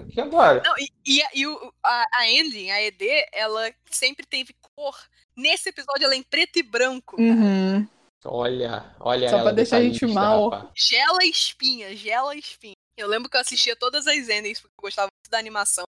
[0.00, 0.62] o que agora?
[0.64, 4.96] Não, e, e, e o, a, a ending, a ED, ela sempre teve cor.
[5.36, 7.20] Nesse episódio, ela é em preto e branco.
[7.20, 7.86] Uhum.
[8.24, 10.48] Olha, olha Só pra deixar a gente mal.
[10.48, 10.70] Rapaz.
[10.74, 12.74] Gela espinha, gela espinha.
[12.96, 15.84] Eu lembro que eu assistia todas as endings porque eu gostava muito da animação.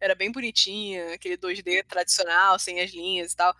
[0.00, 3.54] Era bem bonitinha, aquele 2D tradicional, sem as linhas e tal.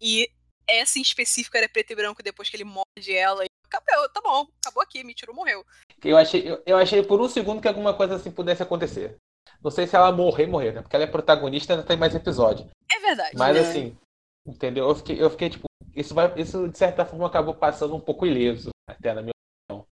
[0.00, 0.30] E
[0.68, 3.44] essa em específico era preto e branco depois que ele morde ela.
[3.44, 5.64] E acabou, tá bom, acabou aqui, me tirou, morreu.
[6.02, 9.16] Eu achei, eu, eu, achei por um segundo que alguma coisa assim pudesse acontecer.
[9.62, 10.82] Não sei se ela morrer, morrer, né?
[10.82, 12.68] Porque ela é protagonista e ainda tem mais episódio.
[12.90, 13.36] É verdade.
[13.36, 13.62] Mas né?
[13.62, 13.98] assim,
[14.46, 14.88] entendeu?
[14.88, 18.26] Eu fiquei, eu fiquei tipo, isso, vai, isso de certa forma acabou passando um pouco
[18.26, 19.32] ileso, até na minha
[19.68, 19.86] opinião.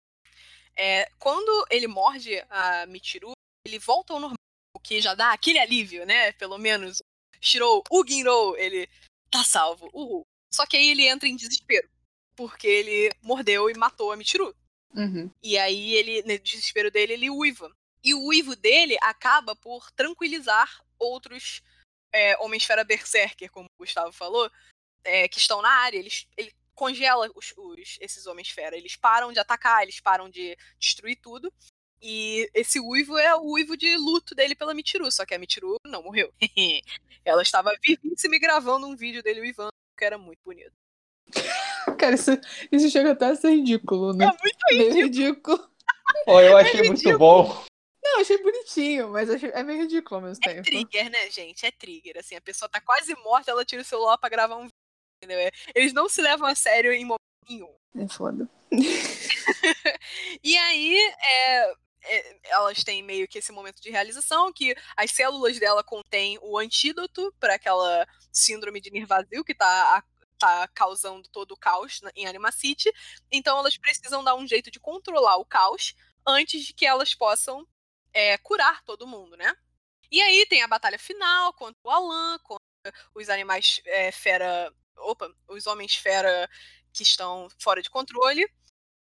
[0.76, 3.32] É, quando ele morde a Michiru,
[3.66, 4.36] ele volta ao normal,
[4.74, 6.32] o que já dá aquele alívio, né?
[6.32, 7.02] Pelo menos
[7.40, 8.88] Shirou, o Ginro, ele
[9.30, 9.88] tá salvo.
[9.92, 10.24] Uhul.
[10.53, 11.88] Só que aí ele entra em desespero,
[12.34, 14.55] porque ele mordeu e matou a Michiru.
[14.94, 15.30] Uhum.
[15.42, 17.70] E aí ele, no desespero dele, ele uiva.
[18.03, 21.62] E o uivo dele acaba por tranquilizar outros
[22.12, 24.51] é, Homens-Fera Berserker, como o Gustavo falou,
[25.05, 25.99] é, que estão na área.
[25.99, 28.76] Eles, ele congela os, os, esses Homens-Fera.
[28.76, 31.53] Eles param de atacar, eles param de destruir tudo.
[32.01, 35.76] E esse uivo é o uivo de luto dele pela Michiru, só que a Michiru
[35.84, 36.32] não morreu.
[37.24, 40.72] Ela estava vivíssima e gravando um vídeo dele uivando que era muito bonito.
[41.99, 42.30] Cara, isso,
[42.70, 44.24] isso chega até a ser ridículo, né?
[44.24, 44.92] É muito ridículo.
[44.92, 45.70] Meio ridículo.
[46.26, 47.64] Oh, eu achei é muito bom.
[48.03, 50.61] Não, achei bonitinho, mas achei, é meio ridículo ao mesmo é tempo.
[50.61, 51.66] É trigger, né, gente?
[51.66, 52.16] É trigger.
[52.18, 54.72] Assim, a pessoa tá quase morta, ela tira o celular pra gravar um vídeo.
[55.22, 55.40] Entendeu?
[55.40, 57.18] É, eles não se levam a sério em momento
[57.49, 57.74] nenhum.
[57.96, 58.49] É foda.
[60.44, 61.74] e aí, é, é,
[62.44, 67.32] elas têm meio que esse momento de realização, que as células dela contêm o antídoto
[67.38, 70.02] para aquela síndrome de Nirvazil que tá,
[70.38, 72.92] tá causando todo o caos em Anima City.
[73.30, 75.94] Então elas precisam dar um jeito de controlar o caos
[76.26, 77.66] antes de que elas possam
[78.12, 79.54] é, curar todo mundo, né?
[80.11, 82.64] E aí tem a batalha final contra o Alan, contra
[83.14, 84.72] os animais é, fera.
[84.96, 86.48] Opa, os homens fera
[86.92, 88.48] que estão fora de controle.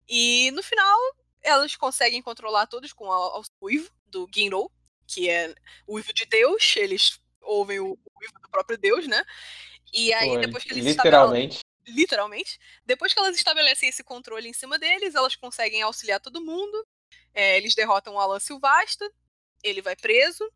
[0.08, 0.98] E no final
[1.42, 4.70] elas conseguem controlar todos com o uivo do Ginro,
[5.06, 5.54] que é
[5.86, 9.24] o uivo de Deus, eles ouvem o, uivo do próprio Deus, né?
[9.92, 10.40] E aí, Foi.
[10.40, 11.60] depois que eles Literalmente.
[11.86, 12.58] Literalmente.
[12.84, 16.86] Depois que elas estabelecem esse controle em cima deles, elas conseguem auxiliar todo mundo.
[17.32, 19.10] É, eles derrotam o Alan Silvasta,
[19.62, 20.46] ele vai preso.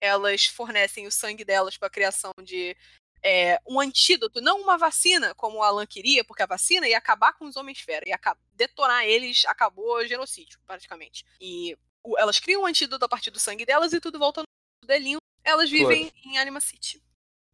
[0.00, 2.76] Elas fornecem o sangue delas para a criação de
[3.24, 7.32] é, um antídoto, não uma vacina, como o Alan queria, porque a vacina ia acabar
[7.34, 8.18] com os Homens-Fera, ia
[8.52, 11.24] detonar eles, acabou o genocídio, praticamente.
[11.40, 14.88] E o, elas criam um antídoto a partir do sangue delas e tudo volta no
[14.88, 15.18] delinho.
[15.44, 16.26] Elas vivem Flores.
[16.26, 17.02] em Anima City.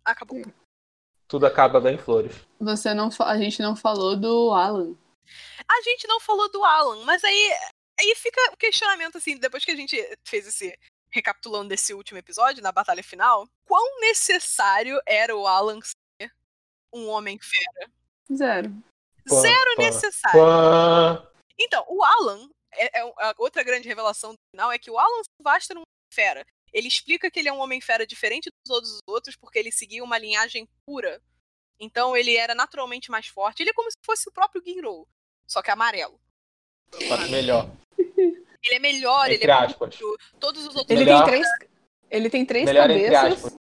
[0.04, 0.42] Acabou.
[1.26, 2.34] Tudo acaba bem flores.
[2.58, 4.96] Você não, a gente não falou do Alan.
[5.70, 7.52] A gente não falou do Alan, mas aí,
[8.00, 10.78] aí fica o questionamento, assim, depois que a gente fez esse
[11.10, 16.32] recapitulando desse último episódio, na batalha final, quão necessário era o Alan ser
[16.92, 17.90] um homem fera?
[18.32, 18.82] Zero.
[19.28, 20.40] Zero pá, necessário.
[20.40, 21.32] Pá.
[21.58, 25.22] Então, o Alan, é, é, a outra grande revelação do final é que o Alan
[25.36, 26.46] Silvestre era um fera.
[26.72, 29.72] Ele explica que ele é um homem fera diferente dos todos os outros porque ele
[29.72, 31.20] seguia uma linhagem pura.
[31.80, 33.62] Então ele era naturalmente mais forte.
[33.62, 35.06] Ele é como se fosse o próprio Ginro,
[35.46, 36.20] só que amarelo.
[37.30, 37.70] melhor.
[38.64, 40.00] Ele é melhor, entre ele é aspas.
[40.00, 40.90] Muito, todos os outros.
[40.90, 41.46] Ele melhor, tem três,
[42.10, 43.54] ele tem três melhor cabeças.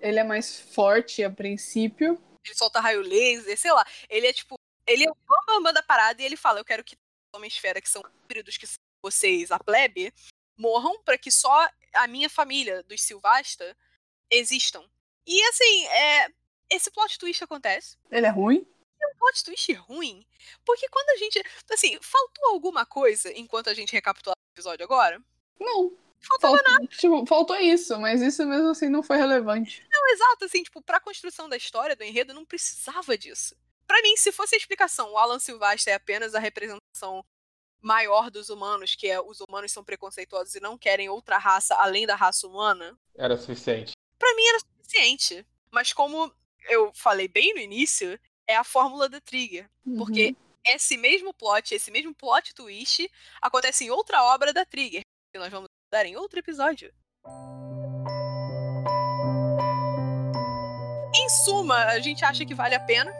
[0.00, 2.20] Ele é mais forte a princípio.
[2.44, 3.86] Ele solta raio laser, sei lá.
[4.08, 4.56] Ele é tipo.
[4.86, 6.96] Ele é o bambam da parada e ele fala: Eu quero que
[7.34, 10.12] Homem-Esfera, que são híbridos, que são vocês, a plebe,
[10.56, 13.76] morram para que só a minha família dos Silvasta
[14.30, 14.84] existam.
[15.26, 16.28] E assim, é,
[16.70, 17.96] esse plot twist acontece.
[18.10, 18.66] Ele é ruim?
[19.00, 20.26] É um plot twist ruim.
[20.64, 21.42] Porque quando a gente.
[21.70, 25.20] Assim, faltou alguma coisa enquanto a gente recapitular o episódio agora?
[25.58, 25.96] Não.
[26.24, 26.86] Faltava Faltou, nada.
[26.86, 29.84] tipo, faltou isso, mas isso mesmo assim não foi relevante.
[29.92, 33.56] Não, exato, assim, tipo, pra construção da história, do enredo, não precisava disso.
[33.88, 37.24] Pra mim, se fosse a explicação, o Alan Silvestre é apenas a representação
[37.80, 42.06] maior dos humanos, que é os humanos são preconceituosos e não querem outra raça além
[42.06, 43.92] da raça humana, Era suficiente.
[44.16, 45.44] pra mim era suficiente.
[45.72, 46.32] Mas como
[46.68, 49.68] eu falei bem no início, é a fórmula da Trigger.
[49.98, 50.36] Porque Uhum.
[50.66, 53.10] Esse mesmo plot, esse mesmo plot twist,
[53.40, 55.02] acontece em outra obra da Trigger,
[55.32, 56.92] que nós vamos dar em outro episódio.
[61.14, 63.12] Em suma, a gente acha que vale a pena,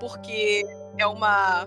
[0.00, 0.64] porque
[0.96, 1.66] é uma.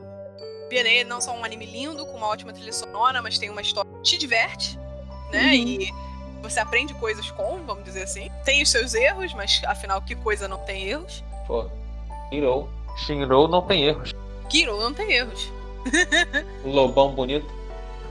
[0.70, 3.90] BNA não só um anime lindo, com uma ótima trilha sonora, mas tem uma história
[3.90, 4.78] que te diverte,
[5.32, 5.46] né?
[5.46, 5.54] Uhum.
[5.54, 5.92] E
[6.42, 8.30] você aprende coisas com, vamos dizer assim.
[8.44, 11.24] Tem os seus erros, mas afinal, que coisa não tem erros?
[11.46, 11.70] Pô,
[12.30, 12.70] Shinro.
[12.98, 14.14] Shinro não tem erros.
[14.50, 15.52] Kiro não tem erros.
[16.66, 17.48] Lobão bonito.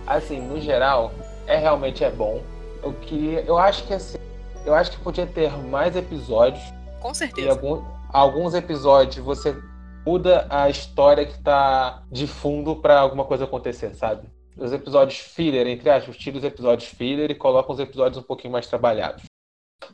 [0.07, 1.13] Assim, no geral,
[1.47, 2.43] é realmente é bom.
[2.83, 3.41] Eu queria.
[3.41, 4.19] Eu acho que assim.
[4.65, 6.63] Eu acho que podia ter mais episódios.
[7.01, 7.51] Com E certeza.
[7.51, 7.83] algum,
[8.13, 9.57] alguns episódios você
[10.05, 14.29] muda a história que tá de fundo pra alguma coisa acontecer, sabe?
[14.57, 18.53] Os episódios filler, entre aspas, tira os episódios filler e coloca os episódios um pouquinho
[18.53, 19.25] mais trabalhados.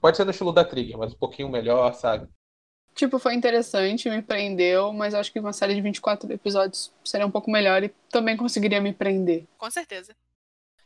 [0.01, 2.29] Pode ser no estilo da Trigger, mas um pouquinho melhor, sabe?
[2.95, 7.31] Tipo, foi interessante, me prendeu, mas acho que uma série de 24 episódios seria um
[7.31, 9.47] pouco melhor e também conseguiria me prender.
[9.57, 10.15] Com certeza.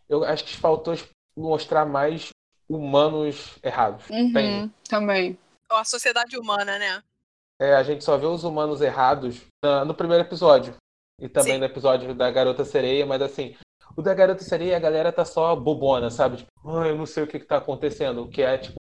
[0.09, 0.95] Eu acho que faltou
[1.37, 2.31] mostrar mais
[2.69, 4.09] humanos errados.
[4.09, 4.73] Uhum, Tem.
[4.89, 5.39] também.
[5.71, 7.03] A sociedade humana, né?
[7.61, 10.75] É, a gente só vê os humanos errados na- no primeiro episódio.
[11.21, 11.59] E também Sim.
[11.61, 13.57] no episódio da Garota Sereia, mas assim,
[13.97, 16.37] o da Garota Sereia a galera tá só bobona, sabe?
[16.39, 18.23] Tipo, ah, eu não sei o que, que tá acontecendo.
[18.23, 18.75] O que é, tipo,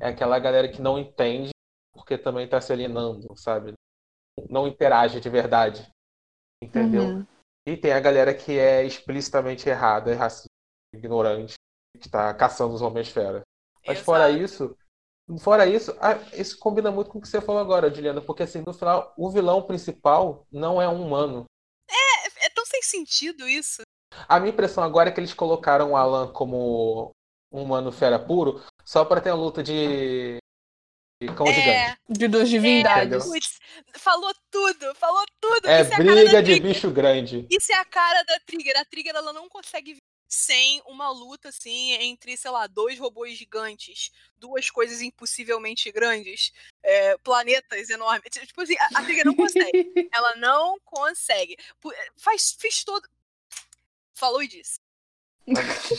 [0.00, 1.50] é aquela galera que não entende
[2.06, 3.74] porque também tá se alienando, sabe?
[4.48, 5.90] Não interage de verdade.
[6.62, 7.02] Entendeu?
[7.02, 7.26] Uhum.
[7.66, 10.46] E tem a galera que é explicitamente errada, é racista,
[10.94, 11.54] ignorante,
[12.00, 13.42] que tá caçando os homens fera.
[13.84, 14.44] Mas fora Exato.
[14.44, 14.78] isso,
[15.40, 18.62] fora isso, ah, isso combina muito com o que você falou agora, Juliana, porque assim,
[18.64, 21.44] no final, o vilão principal não é um humano.
[21.90, 23.82] É, é tão sem sentido isso.
[24.28, 27.10] A minha impressão agora é que eles colocaram o Alan como
[27.50, 30.38] um humano fera puro só pra ter a luta de,
[31.20, 31.68] de cão gigante.
[31.68, 33.06] É, De duas divindades.
[33.06, 33.20] Entendeu?
[33.20, 33.58] putz,
[33.94, 35.68] falou tudo, falou tudo.
[35.68, 37.46] É Isso é a cara briga de bicho grande.
[37.50, 38.74] Isso é a cara da Trigger.
[38.76, 44.10] A Trigger ela não consegue sem uma luta assim entre, sei lá, dois robôs gigantes,
[44.36, 46.52] duas coisas impossivelmente grandes,
[46.82, 48.30] é, planetas enormes.
[48.30, 49.92] Tipo assim, a, a Trigger não consegue.
[50.12, 51.56] Ela não consegue.
[52.16, 53.08] Faz, fez todo.
[54.14, 54.80] Falou e disse.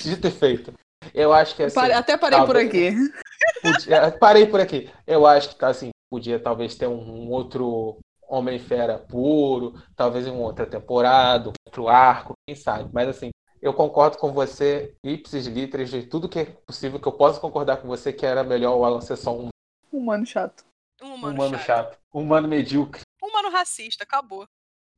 [0.03, 0.74] Dito e feito.
[1.14, 1.80] Eu acho que assim.
[1.91, 3.14] Até parei por talvez- aqui.
[3.62, 4.91] Podia- Parei por aqui.
[5.06, 10.43] Eu acho que assim, podia talvez ter um, um outro Homem-Fera puro, talvez em uma
[10.45, 12.89] outra temporada, outro arco, quem sabe.
[12.93, 13.30] Mas assim,
[13.62, 17.78] eu concordo com você, ipsis literis, de tudo que é possível, que eu posso concordar
[17.78, 19.50] com você que era melhor o Alan ser só um
[19.91, 20.66] Humano chato.
[21.02, 21.66] Um humano, humano chato.
[21.66, 22.00] chato.
[22.14, 23.02] Um humano medíocre.
[23.24, 24.45] Um humano racista, acabou.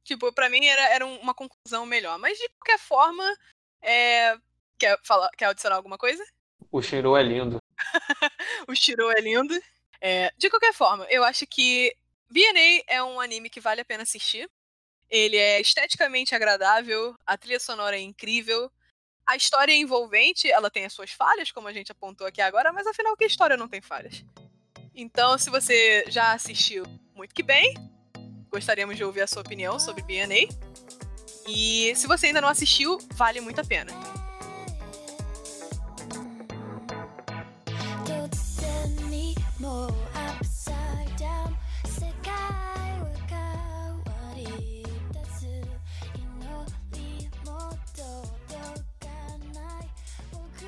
[0.04, 2.18] Tipo, pra mim era, era um- uma conclusão melhor.
[2.18, 3.24] Mas de qualquer forma,
[3.84, 4.36] é...
[4.80, 6.24] quer, falar, quer adicionar alguma coisa?
[6.72, 7.58] O Shiro é lindo.
[8.68, 9.60] o Shiro é lindo.
[10.00, 11.94] É, de qualquer forma, eu acho que
[12.30, 14.50] BNA é um anime que vale a pena assistir.
[15.10, 18.72] Ele é esteticamente agradável, a trilha sonora é incrível,
[19.26, 22.72] a história é envolvente, ela tem as suas falhas, como a gente apontou aqui agora,
[22.72, 24.24] mas afinal, que história não tem falhas?
[24.94, 26.84] Então, se você já assistiu,
[27.16, 27.74] muito que bem.
[28.52, 30.48] Gostaríamos de ouvir a sua opinião sobre BNA.
[31.48, 33.92] E se você ainda não assistiu, vale muito a pena.
[39.59, 41.53] 然にもう upside down
[41.85, 42.33] 世界
[43.01, 43.39] は変
[43.99, 44.05] わ
[44.37, 45.47] り出す
[46.17, 46.25] 祈
[46.93, 47.59] りも
[47.95, 48.29] 届
[49.01, 49.09] か
[49.53, 49.83] ない
[50.33, 50.65] 僕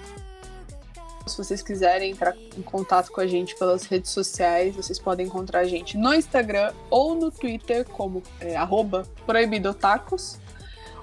[0.94, 5.26] が Se vocês quiserem entrar em contato com a gente pelas redes sociais, vocês podem
[5.26, 10.38] encontrar a gente no Instagram ou no Twitter como é, arroba proibidotacos.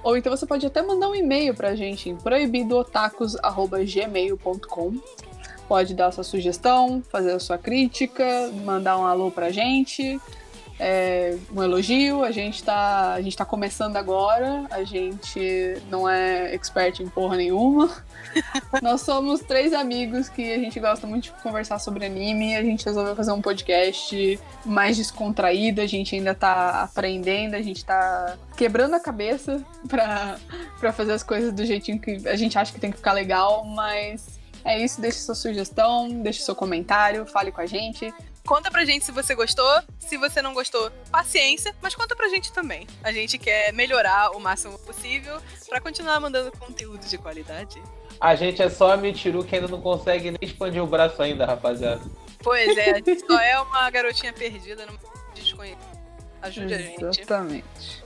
[0.02, 5.00] Ou então você pode até mandar um e-mail pra gente em proibidotacos.gmail.com.
[5.69, 10.19] Pode dar sua sugestão, fazer a sua crítica, mandar um alô pra gente.
[10.79, 12.23] é, um elogio.
[12.23, 15.39] A gente, tá, a gente tá começando agora, a gente
[15.91, 17.91] não é expert em porra nenhuma.
[18.81, 22.55] Nós somos três amigos que a gente gosta muito de conversar sobre anime.
[22.55, 25.81] A gente resolveu fazer um podcast mais descontraído.
[25.81, 30.37] A gente ainda tá aprendendo, a gente tá quebrando a cabeça pra,
[30.79, 33.65] pra fazer as coisas do jeitinho que a gente acha que tem que ficar legal.
[33.65, 34.99] Mas é isso.
[35.01, 38.13] Deixe sua sugestão, deixe seu comentário, fale com a gente.
[38.45, 39.69] Conta pra gente se você gostou.
[39.99, 42.87] Se você não gostou, paciência, mas conta pra gente também.
[43.03, 47.81] A gente quer melhorar o máximo possível pra continuar mandando conteúdo de qualidade.
[48.19, 51.45] A gente é só a Michiru que ainda não consegue nem expandir o braço ainda,
[51.45, 52.01] rapaziada.
[52.39, 54.99] Pois é, a gente só é uma garotinha perdida no
[55.33, 55.99] desconhecido.
[56.41, 57.21] Ajude a gente.
[57.21, 58.03] Exatamente.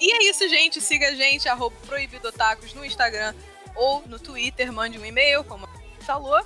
[0.00, 0.80] E é isso, gente.
[0.80, 3.34] Siga a gente, arroba proibidotacos no Instagram
[3.80, 4.70] ou no Twitter.
[4.70, 6.38] Mande um e-mail, como a gente falou.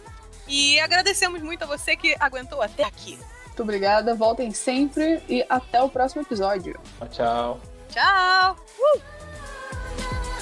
[0.47, 3.18] E agradecemos muito a você que aguentou até aqui.
[3.47, 6.78] Muito obrigada, voltem sempre e até o próximo episódio.
[7.11, 7.61] Tchau.
[7.89, 8.57] Tchau!
[8.78, 10.34] Uh!